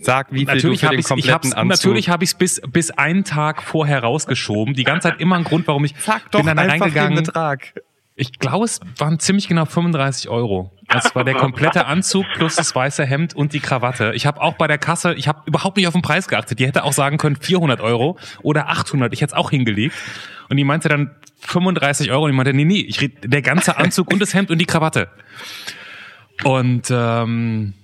[0.00, 1.68] Sag, wie viel natürlich du für den ich ich kompletten Anzug...
[1.68, 4.72] natürlich habe ich es bis bis einen Tag vorher rausgeschoben.
[4.74, 7.24] Die ganze Zeit immer ein Grund, warum ich Sag doch bin dann einfach den reingegangen.
[7.24, 7.74] Betrag.
[8.18, 10.72] Ich glaube, es waren ziemlich genau 35 Euro.
[10.88, 14.12] Das war der komplette Anzug plus das weiße Hemd und die Krawatte.
[14.14, 16.58] Ich habe auch bei der Kasse, ich habe überhaupt nicht auf den Preis geachtet.
[16.58, 19.12] Die hätte auch sagen können 400 Euro oder 800.
[19.12, 19.94] Ich hätte es auch hingelegt.
[20.48, 22.24] Und die meinte dann 35 Euro.
[22.24, 24.66] Und ich meinte, nee, nee, ich red, der ganze Anzug und das Hemd und die
[24.66, 25.08] Krawatte.
[26.42, 27.74] Und ähm,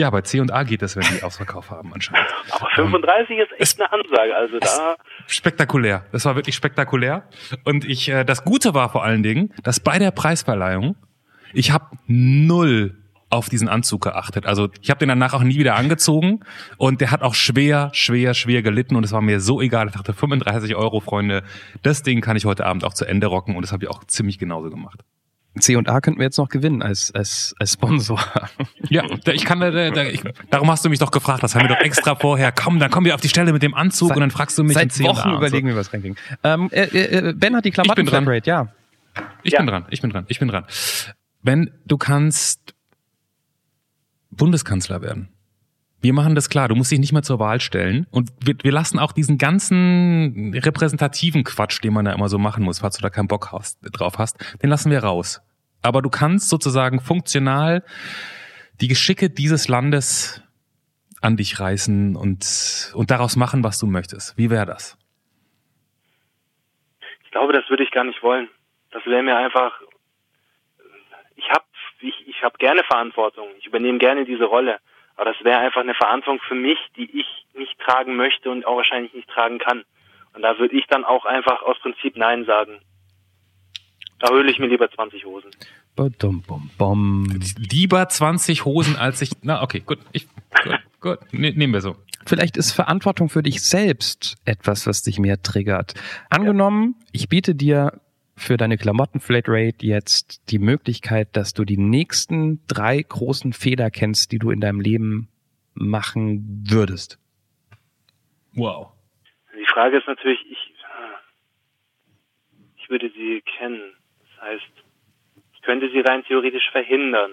[0.00, 2.26] ja, bei C und A geht das, wenn die Ausverkauf haben anscheinend.
[2.50, 4.34] Aber 35 ist echt eine Ansage.
[4.34, 4.96] Also da,
[5.26, 6.06] spektakulär.
[6.10, 7.24] Das war wirklich spektakulär.
[7.64, 10.96] Und ich, äh, das Gute war vor allen Dingen, dass bei der Preisverleihung
[11.52, 12.96] ich habe null
[13.28, 14.46] auf diesen Anzug geachtet.
[14.46, 16.40] Also ich habe den danach auch nie wieder angezogen
[16.78, 19.86] und der hat auch schwer, schwer, schwer gelitten und es war mir so egal.
[19.86, 21.44] Ich dachte 35 Euro, Freunde,
[21.82, 24.02] das Ding kann ich heute Abend auch zu Ende rocken und das habe ich auch
[24.04, 25.00] ziemlich genauso gemacht.
[25.58, 28.20] C und A könnten wir jetzt noch gewinnen als, als, als Sponsor.
[28.88, 31.74] Ja, ich kann, da, da, ich, darum hast du mich doch gefragt, das haben wir
[31.74, 32.52] doch extra vorher.
[32.52, 34.62] Komm, dann kommen wir auf die Stelle mit dem Anzug seit, und dann fragst du
[34.62, 36.16] mich Seit Wochen überlegen wir was Ranking.
[36.44, 38.68] Ähm, äh, äh, Ben hat die Klamotten Flatrate, ja.
[39.42, 39.58] Ich ja.
[39.58, 40.64] bin dran, ich bin dran, ich bin dran.
[41.42, 42.74] Wenn du kannst
[44.30, 45.28] Bundeskanzler werden.
[46.02, 48.72] Wir machen das klar, du musst dich nicht mehr zur Wahl stellen und wir, wir
[48.72, 53.02] lassen auch diesen ganzen repräsentativen Quatsch, den man da immer so machen muss, falls du
[53.02, 55.42] da keinen Bock hast, drauf hast, den lassen wir raus.
[55.82, 57.84] Aber du kannst sozusagen funktional
[58.80, 60.42] die Geschicke dieses Landes
[61.20, 64.38] an dich reißen und, und daraus machen, was du möchtest.
[64.38, 64.96] Wie wäre das?
[67.24, 68.48] Ich glaube, das würde ich gar nicht wollen.
[68.90, 69.80] Das wäre mir einfach,
[71.36, 71.64] ich habe
[72.00, 73.48] ich, ich hab gerne Verantwortung.
[73.58, 74.78] Ich übernehme gerne diese Rolle.
[75.20, 78.78] Aber das wäre einfach eine Verantwortung für mich, die ich nicht tragen möchte und auch
[78.78, 79.84] wahrscheinlich nicht tragen kann.
[80.32, 82.80] Und da würde ich dann auch einfach aus Prinzip Nein sagen.
[84.18, 85.50] Da höhle ich mir lieber 20 Hosen.
[85.94, 87.40] Bum, bum, bum.
[87.58, 89.32] Lieber 20 Hosen als ich.
[89.42, 89.98] Na, okay, gut.
[90.12, 90.26] Ich,
[90.64, 91.18] gut, gut.
[91.32, 91.96] Ne, nehmen wir so.
[92.24, 95.92] Vielleicht ist Verantwortung für dich selbst etwas, was dich mehr triggert.
[96.30, 98.00] Angenommen, ich biete dir
[98.40, 104.38] für deine Klamotten-Flatrate jetzt die Möglichkeit, dass du die nächsten drei großen Fehler kennst, die
[104.38, 105.28] du in deinem Leben
[105.74, 107.18] machen würdest?
[108.54, 108.92] Wow.
[109.58, 110.74] Die Frage ist natürlich, ich,
[112.76, 113.80] ich würde sie kennen.
[114.20, 114.72] Das heißt,
[115.54, 117.32] ich könnte sie rein theoretisch verhindern.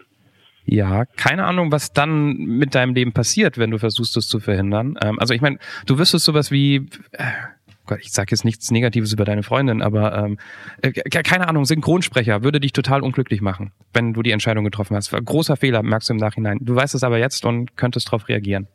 [0.69, 4.99] Ja, keine Ahnung, was dann mit deinem Leben passiert, wenn du versuchst, es zu verhindern.
[5.01, 7.23] Ähm, also ich meine, du wüsstest sowas wie, äh,
[7.99, 10.39] ich sage jetzt nichts Negatives über deine Freundin, aber ähm,
[10.81, 15.11] äh, keine Ahnung, Synchronsprecher würde dich total unglücklich machen, wenn du die Entscheidung getroffen hast.
[15.11, 16.59] Großer Fehler, merkst du im Nachhinein.
[16.61, 18.67] Du weißt es aber jetzt und könntest darauf reagieren.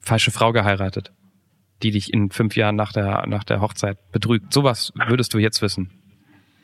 [0.00, 1.12] Falsche Frau geheiratet,
[1.82, 4.52] die dich in fünf Jahren nach der, nach der Hochzeit betrügt.
[4.52, 5.90] Sowas würdest du jetzt wissen.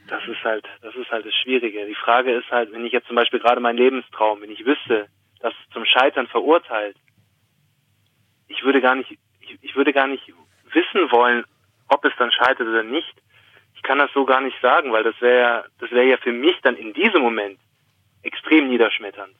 [0.08, 1.86] Das ist halt, das ist halt das Schwierige.
[1.86, 5.08] Die Frage ist halt, wenn ich jetzt zum Beispiel gerade meinen Lebenstraum, wenn ich wüsste,
[5.40, 6.96] dass zum Scheitern verurteilt,
[8.48, 10.22] ich würde gar nicht, ich, ich würde gar nicht
[10.72, 11.44] wissen wollen,
[11.88, 13.14] ob es dann scheitert oder nicht.
[13.74, 16.56] Ich kann das so gar nicht sagen, weil das wäre das wäre ja für mich
[16.62, 17.58] dann in diesem Moment
[18.22, 19.34] extrem niederschmetternd.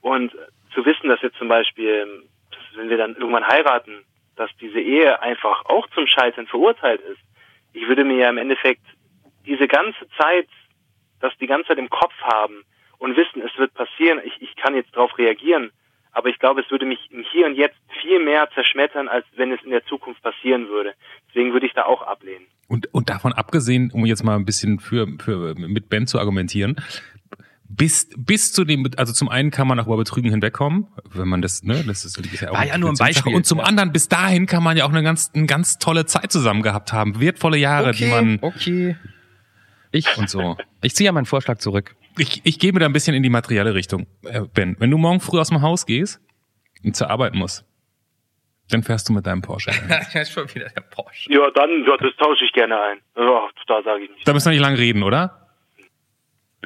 [0.00, 0.32] Und
[0.74, 2.24] zu wissen, dass jetzt zum Beispiel,
[2.74, 4.04] wenn wir dann irgendwann heiraten,
[4.36, 7.20] dass diese Ehe einfach auch zum Scheitern verurteilt ist.
[7.72, 8.84] Ich würde mir ja im Endeffekt
[9.44, 10.48] diese ganze Zeit,
[11.20, 12.64] das die ganze Zeit im Kopf haben
[12.98, 15.72] und wissen, es wird passieren, ich, ich kann jetzt darauf reagieren,
[16.18, 19.52] aber ich glaube, es würde mich im Hier und Jetzt viel mehr zerschmettern, als wenn
[19.52, 20.94] es in der Zukunft passieren würde.
[21.28, 22.44] Deswegen würde ich da auch ablehnen.
[22.66, 26.76] Und, und davon abgesehen, um jetzt mal ein bisschen für, für mit Ben zu argumentieren,
[27.68, 31.40] bis, bis zu dem, also zum einen kann man auch über Betrügen hinwegkommen, wenn man
[31.40, 33.36] das, ne, das ist, das ist ja auch War ja nur ein Beispiel.
[33.36, 33.64] Und zum ja.
[33.64, 36.92] anderen, bis dahin kann man ja auch eine ganz, eine ganz tolle Zeit zusammen gehabt
[36.92, 38.38] haben, wertvolle Jahre, okay, die man.
[38.40, 38.96] Okay.
[39.90, 40.56] Ich und so.
[40.82, 43.30] Ich ziehe ja meinen Vorschlag zurück ich, ich gehe mir da ein bisschen in die
[43.30, 44.76] materielle Richtung, äh, Ben.
[44.78, 46.20] Wenn du morgen früh aus dem Haus gehst
[46.84, 47.64] und zur Arbeit musst,
[48.70, 49.70] dann fährst du mit deinem Porsche.
[50.12, 51.32] ja, schon wieder der Porsche.
[51.32, 52.98] Ja, dann, ja, das tausche ich gerne ein.
[53.16, 54.28] Ja, da sage ich nicht.
[54.28, 55.48] Da müssen wir nicht lange reden, oder?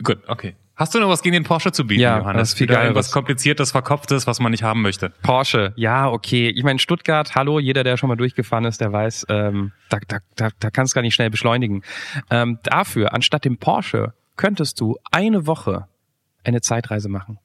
[0.03, 0.57] Gut, okay.
[0.75, 2.41] Hast du noch was gegen den Porsche zu bieten, ja, Johannes?
[2.41, 2.85] Das ist viel geil.
[2.85, 5.12] Irgendwas kompliziertes, verkopftes, was man nicht haben möchte.
[5.23, 6.49] Porsche, ja, okay.
[6.49, 10.18] Ich meine, Stuttgart, hallo, jeder, der schon mal durchgefahren ist, der weiß, ähm, da, da,
[10.37, 11.83] da, da kannst du gar nicht schnell beschleunigen.
[12.31, 15.89] Ähm, dafür, anstatt dem Porsche, könntest du eine Woche
[16.43, 17.39] eine Zeitreise machen?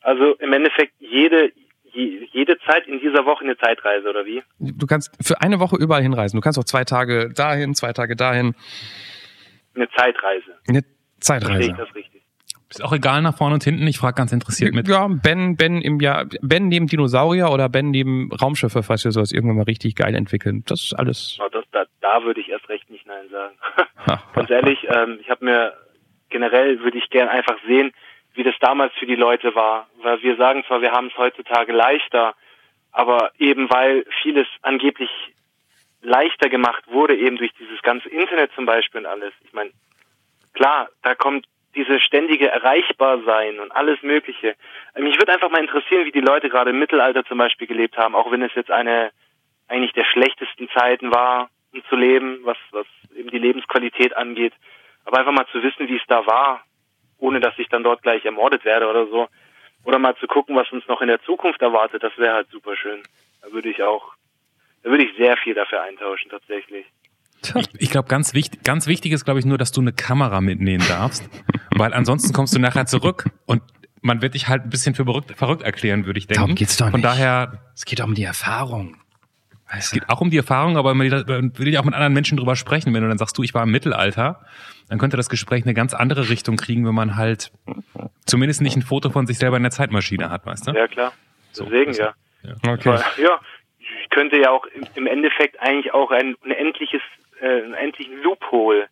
[0.00, 1.52] Also im Endeffekt jede,
[1.92, 4.42] jede Zeit in dieser Woche eine Zeitreise, oder wie?
[4.58, 6.36] Du kannst für eine Woche überall hinreisen.
[6.36, 8.54] Du kannst auch zwei Tage dahin, zwei Tage dahin.
[9.74, 10.58] Eine Zeitreise.
[10.68, 10.84] Eine
[11.20, 11.52] Zeitreise.
[11.52, 12.22] Verstehe ich das richtig?
[12.70, 13.84] Ist auch egal nach vorne und hinten.
[13.88, 14.86] Ich frage ganz interessiert mit.
[14.86, 19.32] Ja, Ben, Ben im Jahr, Ben neben Dinosaurier oder Ben neben Raumschiffe, falls wir sowas
[19.32, 20.62] irgendwann mal richtig geil entwickeln.
[20.66, 21.36] Das ist alles.
[21.40, 23.56] Oh, das, da, da würde ich erst recht nicht Nein sagen.
[24.34, 25.72] ganz ehrlich, ähm, ich habe mir
[26.28, 27.90] generell würde ich gern einfach sehen,
[28.34, 29.88] wie das damals für die Leute war.
[30.02, 32.34] Weil wir sagen zwar, wir haben es heutzutage leichter,
[32.92, 35.10] aber eben weil vieles angeblich
[36.02, 39.32] leichter gemacht wurde, eben durch dieses ganze Internet zum Beispiel und alles.
[39.44, 39.70] Ich meine,
[40.54, 44.56] klar, da kommt diese ständige Erreichbarsein und alles Mögliche.
[44.96, 48.14] Mich würde einfach mal interessieren, wie die Leute gerade im Mittelalter zum Beispiel gelebt haben,
[48.14, 49.12] auch wenn es jetzt eine
[49.68, 54.52] eigentlich der schlechtesten Zeiten war, um zu leben, was, was eben die Lebensqualität angeht.
[55.04, 56.64] Aber einfach mal zu wissen, wie es da war,
[57.18, 59.28] ohne dass ich dann dort gleich ermordet werde oder so.
[59.84, 62.76] Oder mal zu gucken, was uns noch in der Zukunft erwartet, das wäre halt super
[62.76, 63.02] schön.
[63.42, 64.12] Da würde ich auch,
[64.82, 66.86] da würde ich sehr viel dafür eintauschen tatsächlich.
[67.42, 70.40] Ich, ich glaube, ganz wichtig, ganz wichtig ist, glaube ich, nur, dass du eine Kamera
[70.40, 71.28] mitnehmen darfst,
[71.76, 73.62] weil ansonsten kommst du nachher zurück und
[74.02, 76.40] man wird dich halt ein bisschen für verrückt, verrückt erklären, würde ich denken.
[76.40, 76.92] Darum geht's doch nicht.
[76.92, 77.60] Von daher.
[77.74, 78.96] Es geht um die Erfahrung.
[79.72, 82.56] Es geht auch um die Erfahrung, aber man will ja auch mit anderen Menschen drüber
[82.56, 82.92] sprechen.
[82.92, 84.44] Wenn du dann sagst, du, ich war im Mittelalter,
[84.88, 87.52] dann könnte das Gespräch eine ganz andere Richtung kriegen, wenn man halt
[88.26, 90.72] zumindest nicht ein Foto von sich selber in der Zeitmaschine hat, weißt du?
[90.72, 91.12] Ja, klar.
[91.56, 92.14] Deswegen, so, ja.
[92.42, 92.72] ja.
[92.72, 92.88] Okay.
[92.88, 93.40] Aber, ja,
[94.10, 97.02] könnte ja auch im Endeffekt eigentlich auch ein, endliches,
[97.40, 98.88] äh, einen endlichen Loophole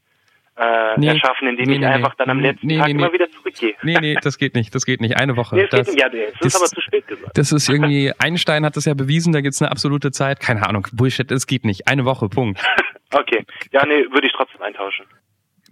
[0.59, 3.75] äh, nee, erschaffen, indem nee, ich nee, einfach dann am letzten Tag immer wieder zurückgehe.
[3.83, 5.17] Nee, nee, das geht nicht, das geht nicht.
[5.17, 5.57] Eine Woche.
[5.57, 7.39] Das, geht nicht, ja, das, das ist aber zu spät gesagt.
[7.39, 10.41] Das ist irgendwie, Einstein hat das ja bewiesen, da gibt's eine absolute Zeit.
[10.41, 11.87] Keine Ahnung, Bullshit, das geht nicht.
[11.87, 12.61] Eine Woche, Punkt.
[13.13, 13.45] okay.
[13.71, 15.07] Ja, nee, würde ich trotzdem eintauschen.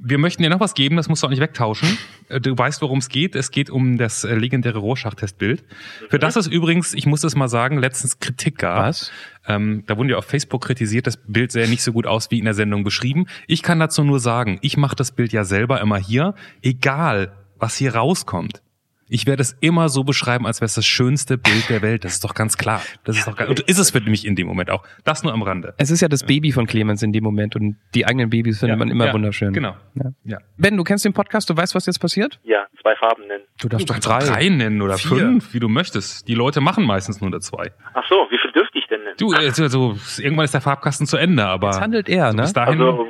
[0.09, 1.99] Wir möchten dir noch was geben, das musst du auch nicht wegtauschen.
[2.29, 3.35] Äh, du weißt, worum es geht.
[3.35, 5.63] Es geht um das äh, legendäre Rorschach-Testbild.
[5.63, 6.11] Mhm.
[6.11, 8.87] Für das es übrigens, ich muss das mal sagen, letztens Kritik gab.
[8.87, 9.11] Was?
[9.47, 12.39] Ähm, da wurden ja auf Facebook kritisiert, das Bild sähe nicht so gut aus wie
[12.39, 13.27] in der Sendung beschrieben.
[13.47, 17.77] Ich kann dazu nur sagen, ich mache das Bild ja selber immer hier, egal was
[17.77, 18.63] hier rauskommt.
[19.09, 22.05] Ich werde es immer so beschreiben, als wäre es das schönste Bild der Welt.
[22.05, 22.83] Das ist doch ganz klar.
[23.05, 24.83] Das ist doch ganz, und ist es für mich in dem Moment auch.
[25.05, 25.75] Das nur am Rande.
[25.79, 28.75] Es ist ja das Baby von Clemens in dem Moment und die eigenen Babys findet
[28.75, 29.53] ja, man immer ja, wunderschön.
[29.53, 29.77] Genau.
[29.95, 30.11] Ja.
[30.25, 30.39] ja.
[30.57, 32.41] Ben, du kennst den Podcast, du weißt, was jetzt passiert?
[32.43, 33.45] Ja, zwei Farben nennen.
[33.61, 34.19] Du darfst du doch drei.
[34.19, 35.19] drei nennen oder Vier.
[35.19, 36.27] fünf, wie du möchtest.
[36.27, 37.73] Die Leute machen meistens nur zwei.
[37.95, 39.17] Ach so, wie viel dürfte ich denn nennen?
[39.19, 41.69] Du, also, irgendwann ist der Farbkasten zu Ende, aber.
[41.69, 42.43] Jetzt handelt er, ne?
[42.43, 42.81] Bis dahin.
[42.81, 43.07] Also,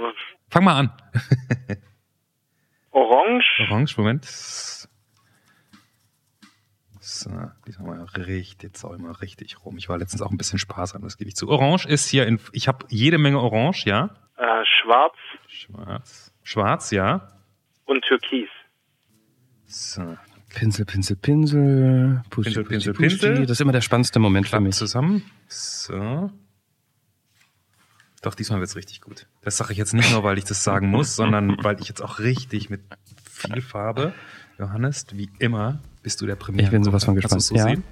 [0.50, 0.90] fang mal an.
[2.90, 3.44] Orange.
[3.68, 4.24] Orange, Moment.
[7.26, 7.32] So,
[7.66, 9.76] diesmal mal richtig, jetzt auch immer richtig rum.
[9.78, 11.48] Ich war letztens auch ein bisschen sparsam, das gebe ich zu.
[11.48, 14.10] Orange ist hier in, ich habe jede Menge Orange, ja?
[14.36, 15.16] Äh, schwarz.
[15.48, 16.32] Schwarz.
[16.44, 17.32] Schwarz, ja.
[17.84, 18.48] Und Türkis.
[19.66, 20.16] So.
[20.54, 22.22] Pinsel, Pinsel, Pinsel.
[22.30, 23.46] Pusti, Pinsel, Pinsel, Pusti, Pinsel.
[23.46, 24.76] Das ist immer der spannendste Moment Klappen für mich.
[24.76, 25.28] zusammen.
[25.48, 26.30] So.
[28.22, 29.26] Doch, diesmal wird's richtig gut.
[29.42, 32.02] Das sage ich jetzt nicht nur, weil ich das sagen muss, sondern weil ich jetzt
[32.02, 32.82] auch richtig mit
[33.28, 34.14] viel Farbe,
[34.58, 36.66] Johannes, wie immer, bist du der Premiere.
[36.66, 37.42] Ich bin sowas von gespannt.
[37.42, 37.64] So ja.
[37.64, 37.82] sehen?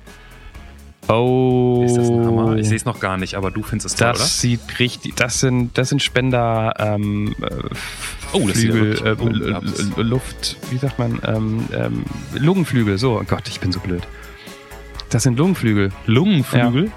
[1.09, 1.83] Oh.
[1.83, 2.61] Das?
[2.61, 4.27] Ich sehe es noch gar nicht, aber du findest es toll, das oder?
[4.29, 7.47] sieht richtig, das sind, das sind Spender, ähm, äh,
[8.33, 12.05] oh, das Flügel, sieht ja äh, Luft, wie sagt man, ähm, ähm,
[12.35, 14.07] Lungenflügel, so, oh Gott, ich bin so blöd.
[15.11, 15.91] Das sind Lungenflügel.
[16.07, 16.85] Lungenflügel?
[16.85, 16.93] Ja.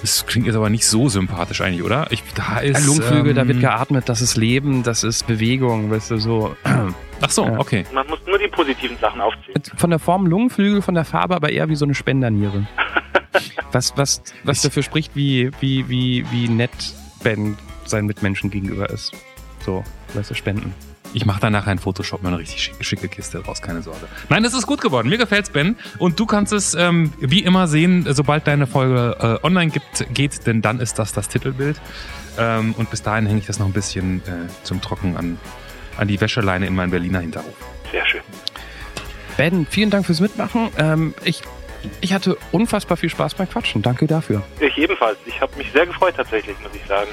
[0.00, 2.06] Das klingt jetzt aber nicht so sympathisch eigentlich, oder?
[2.10, 6.12] Ich, da ist, Lungenflügel, ähm, da wird geatmet, das ist Leben, das ist Bewegung, weißt
[6.12, 6.56] du, so.
[7.20, 7.58] Ach so, Ja.
[7.58, 7.84] okay.
[7.92, 9.62] Man muss nur die positiven Sachen aufzählen.
[9.76, 12.66] Von der Form Lungenflügel, von der Farbe aber eher wie so eine Spenderniere.
[13.72, 16.70] was, was, was dafür spricht, wie, wie, wie, wie nett
[17.22, 19.12] Ben seinen Mitmenschen gegenüber ist.
[19.64, 19.82] So,
[20.14, 20.74] weißt du, Spenden.
[21.12, 24.06] Ich mache da nachher in Photoshop mal eine richtig schicke, schicke Kiste raus, keine Sorge.
[24.28, 25.08] Nein, es ist gut geworden.
[25.08, 25.76] Mir gefällt's, Ben.
[25.98, 30.46] Und du kannst es ähm, wie immer sehen, sobald deine Folge äh, online gibt, geht,
[30.46, 31.80] denn dann ist das das Titelbild.
[32.38, 35.38] Ähm, und bis dahin hänge ich das noch ein bisschen äh, zum Trocken an,
[35.96, 37.54] an die Wäscheleine in meinen Berliner Hinterhof.
[37.90, 38.20] Sehr schön.
[39.36, 40.70] Ben, vielen Dank fürs Mitmachen.
[40.78, 41.42] Ähm, ich,
[42.00, 43.82] ich hatte unfassbar viel Spaß beim Quatschen.
[43.82, 44.42] Danke dafür.
[44.60, 45.18] Ich ebenfalls.
[45.26, 47.10] Ich habe mich sehr gefreut tatsächlich, muss ich sagen.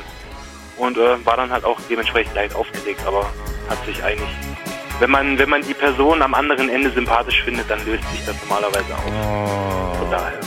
[0.78, 3.32] Und äh, war dann halt auch dementsprechend leicht aufgelegt, aber
[3.70, 4.30] hat sich eigentlich.
[5.00, 8.36] Wenn man, wenn man die Person am anderen Ende sympathisch findet, dann löst sich das
[8.44, 9.98] normalerweise auf.
[9.98, 10.40] Von daher.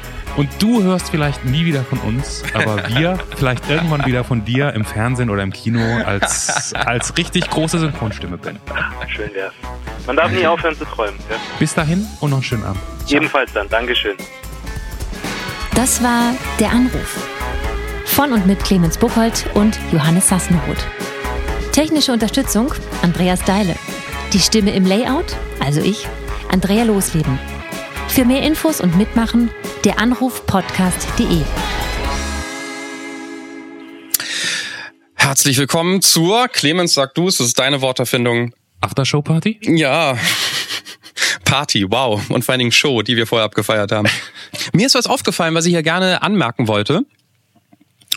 [0.36, 4.72] Und du hörst vielleicht nie wieder von uns, aber wir vielleicht irgendwann wieder von dir
[4.72, 8.58] im Fernsehen oder im Kino als, als richtig große Synchronstimme, Ben.
[9.08, 9.52] Schön wär's.
[10.06, 11.14] Man darf nie aufhören zu träumen.
[11.30, 11.36] Ja?
[11.58, 12.80] Bis dahin und noch einen schönen Abend.
[13.08, 13.68] Ebenfalls dann.
[13.68, 14.16] Dankeschön.
[15.74, 17.28] Das war der Anruf.
[18.04, 20.86] Von und mit Clemens Buchholz und Johannes Sassenroth.
[21.72, 22.72] Technische Unterstützung
[23.02, 23.74] Andreas Deile.
[24.32, 26.06] Die Stimme im Layout, also ich,
[26.50, 27.38] Andrea Losleben.
[28.14, 29.50] Für mehr Infos und Mitmachen
[29.84, 31.42] der Anrufpodcast.de.
[35.16, 38.54] Herzlich willkommen zur Clemens, sag du es, das ist deine Worterfindung.
[38.82, 39.58] Aftershow-Party?
[39.62, 40.16] Ja.
[41.44, 42.22] Party, wow.
[42.30, 44.08] Und vor allen Dingen Show, die wir vorher abgefeiert haben.
[44.72, 47.04] Mir ist was aufgefallen, was ich hier gerne anmerken wollte.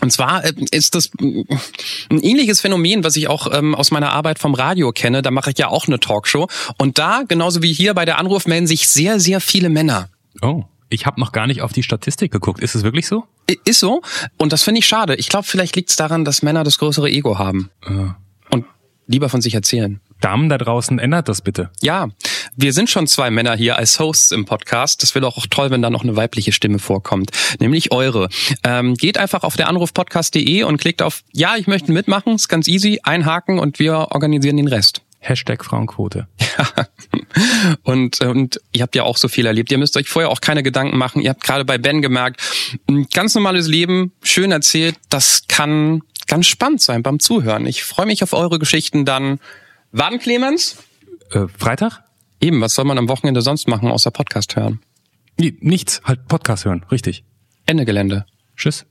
[0.00, 4.38] Und zwar äh, ist das ein ähnliches Phänomen, was ich auch ähm, aus meiner Arbeit
[4.38, 5.22] vom Radio kenne.
[5.22, 6.48] Da mache ich ja auch eine Talkshow.
[6.78, 10.08] Und da, genauso wie hier bei der Anruf, melden sich sehr, sehr viele Männer.
[10.42, 10.64] Oh.
[10.90, 12.60] Ich habe noch gar nicht auf die Statistik geguckt.
[12.62, 13.24] Ist es wirklich so?
[13.64, 14.00] Ist so.
[14.38, 15.16] Und das finde ich schade.
[15.16, 17.70] Ich glaube, vielleicht liegt es daran, dass Männer das größere Ego haben.
[17.82, 17.92] Äh,
[18.50, 18.64] Und
[19.06, 20.00] lieber von sich erzählen.
[20.20, 21.70] Damen da draußen, ändert das bitte.
[21.80, 22.08] Ja,
[22.56, 25.02] wir sind schon zwei Männer hier als Hosts im Podcast.
[25.02, 28.28] Das wäre doch auch toll, wenn da noch eine weibliche Stimme vorkommt, nämlich eure.
[28.64, 32.34] Ähm, geht einfach auf der Anrufpodcast.de und klickt auf Ja, ich möchte mitmachen.
[32.34, 35.02] Ist ganz easy, einhaken und wir organisieren den Rest.
[35.20, 36.28] Hashtag Frauenquote.
[37.82, 39.70] Und, und ihr habt ja auch so viel erlebt.
[39.70, 41.20] Ihr müsst euch vorher auch keine Gedanken machen.
[41.20, 42.40] Ihr habt gerade bei Ben gemerkt,
[42.88, 47.66] ein ganz normales Leben, schön erzählt, das kann ganz spannend sein beim Zuhören.
[47.66, 49.40] Ich freue mich auf eure Geschichten dann.
[49.92, 50.76] Wann, Clemens?
[51.30, 52.04] Äh, Freitag?
[52.40, 54.80] Eben, was soll man am Wochenende sonst machen, außer Podcast hören?
[55.38, 56.00] Nee, nichts.
[56.04, 56.84] Halt Podcast hören.
[56.90, 57.24] Richtig.
[57.66, 58.26] Ende Gelände.
[58.56, 58.86] Tschüss.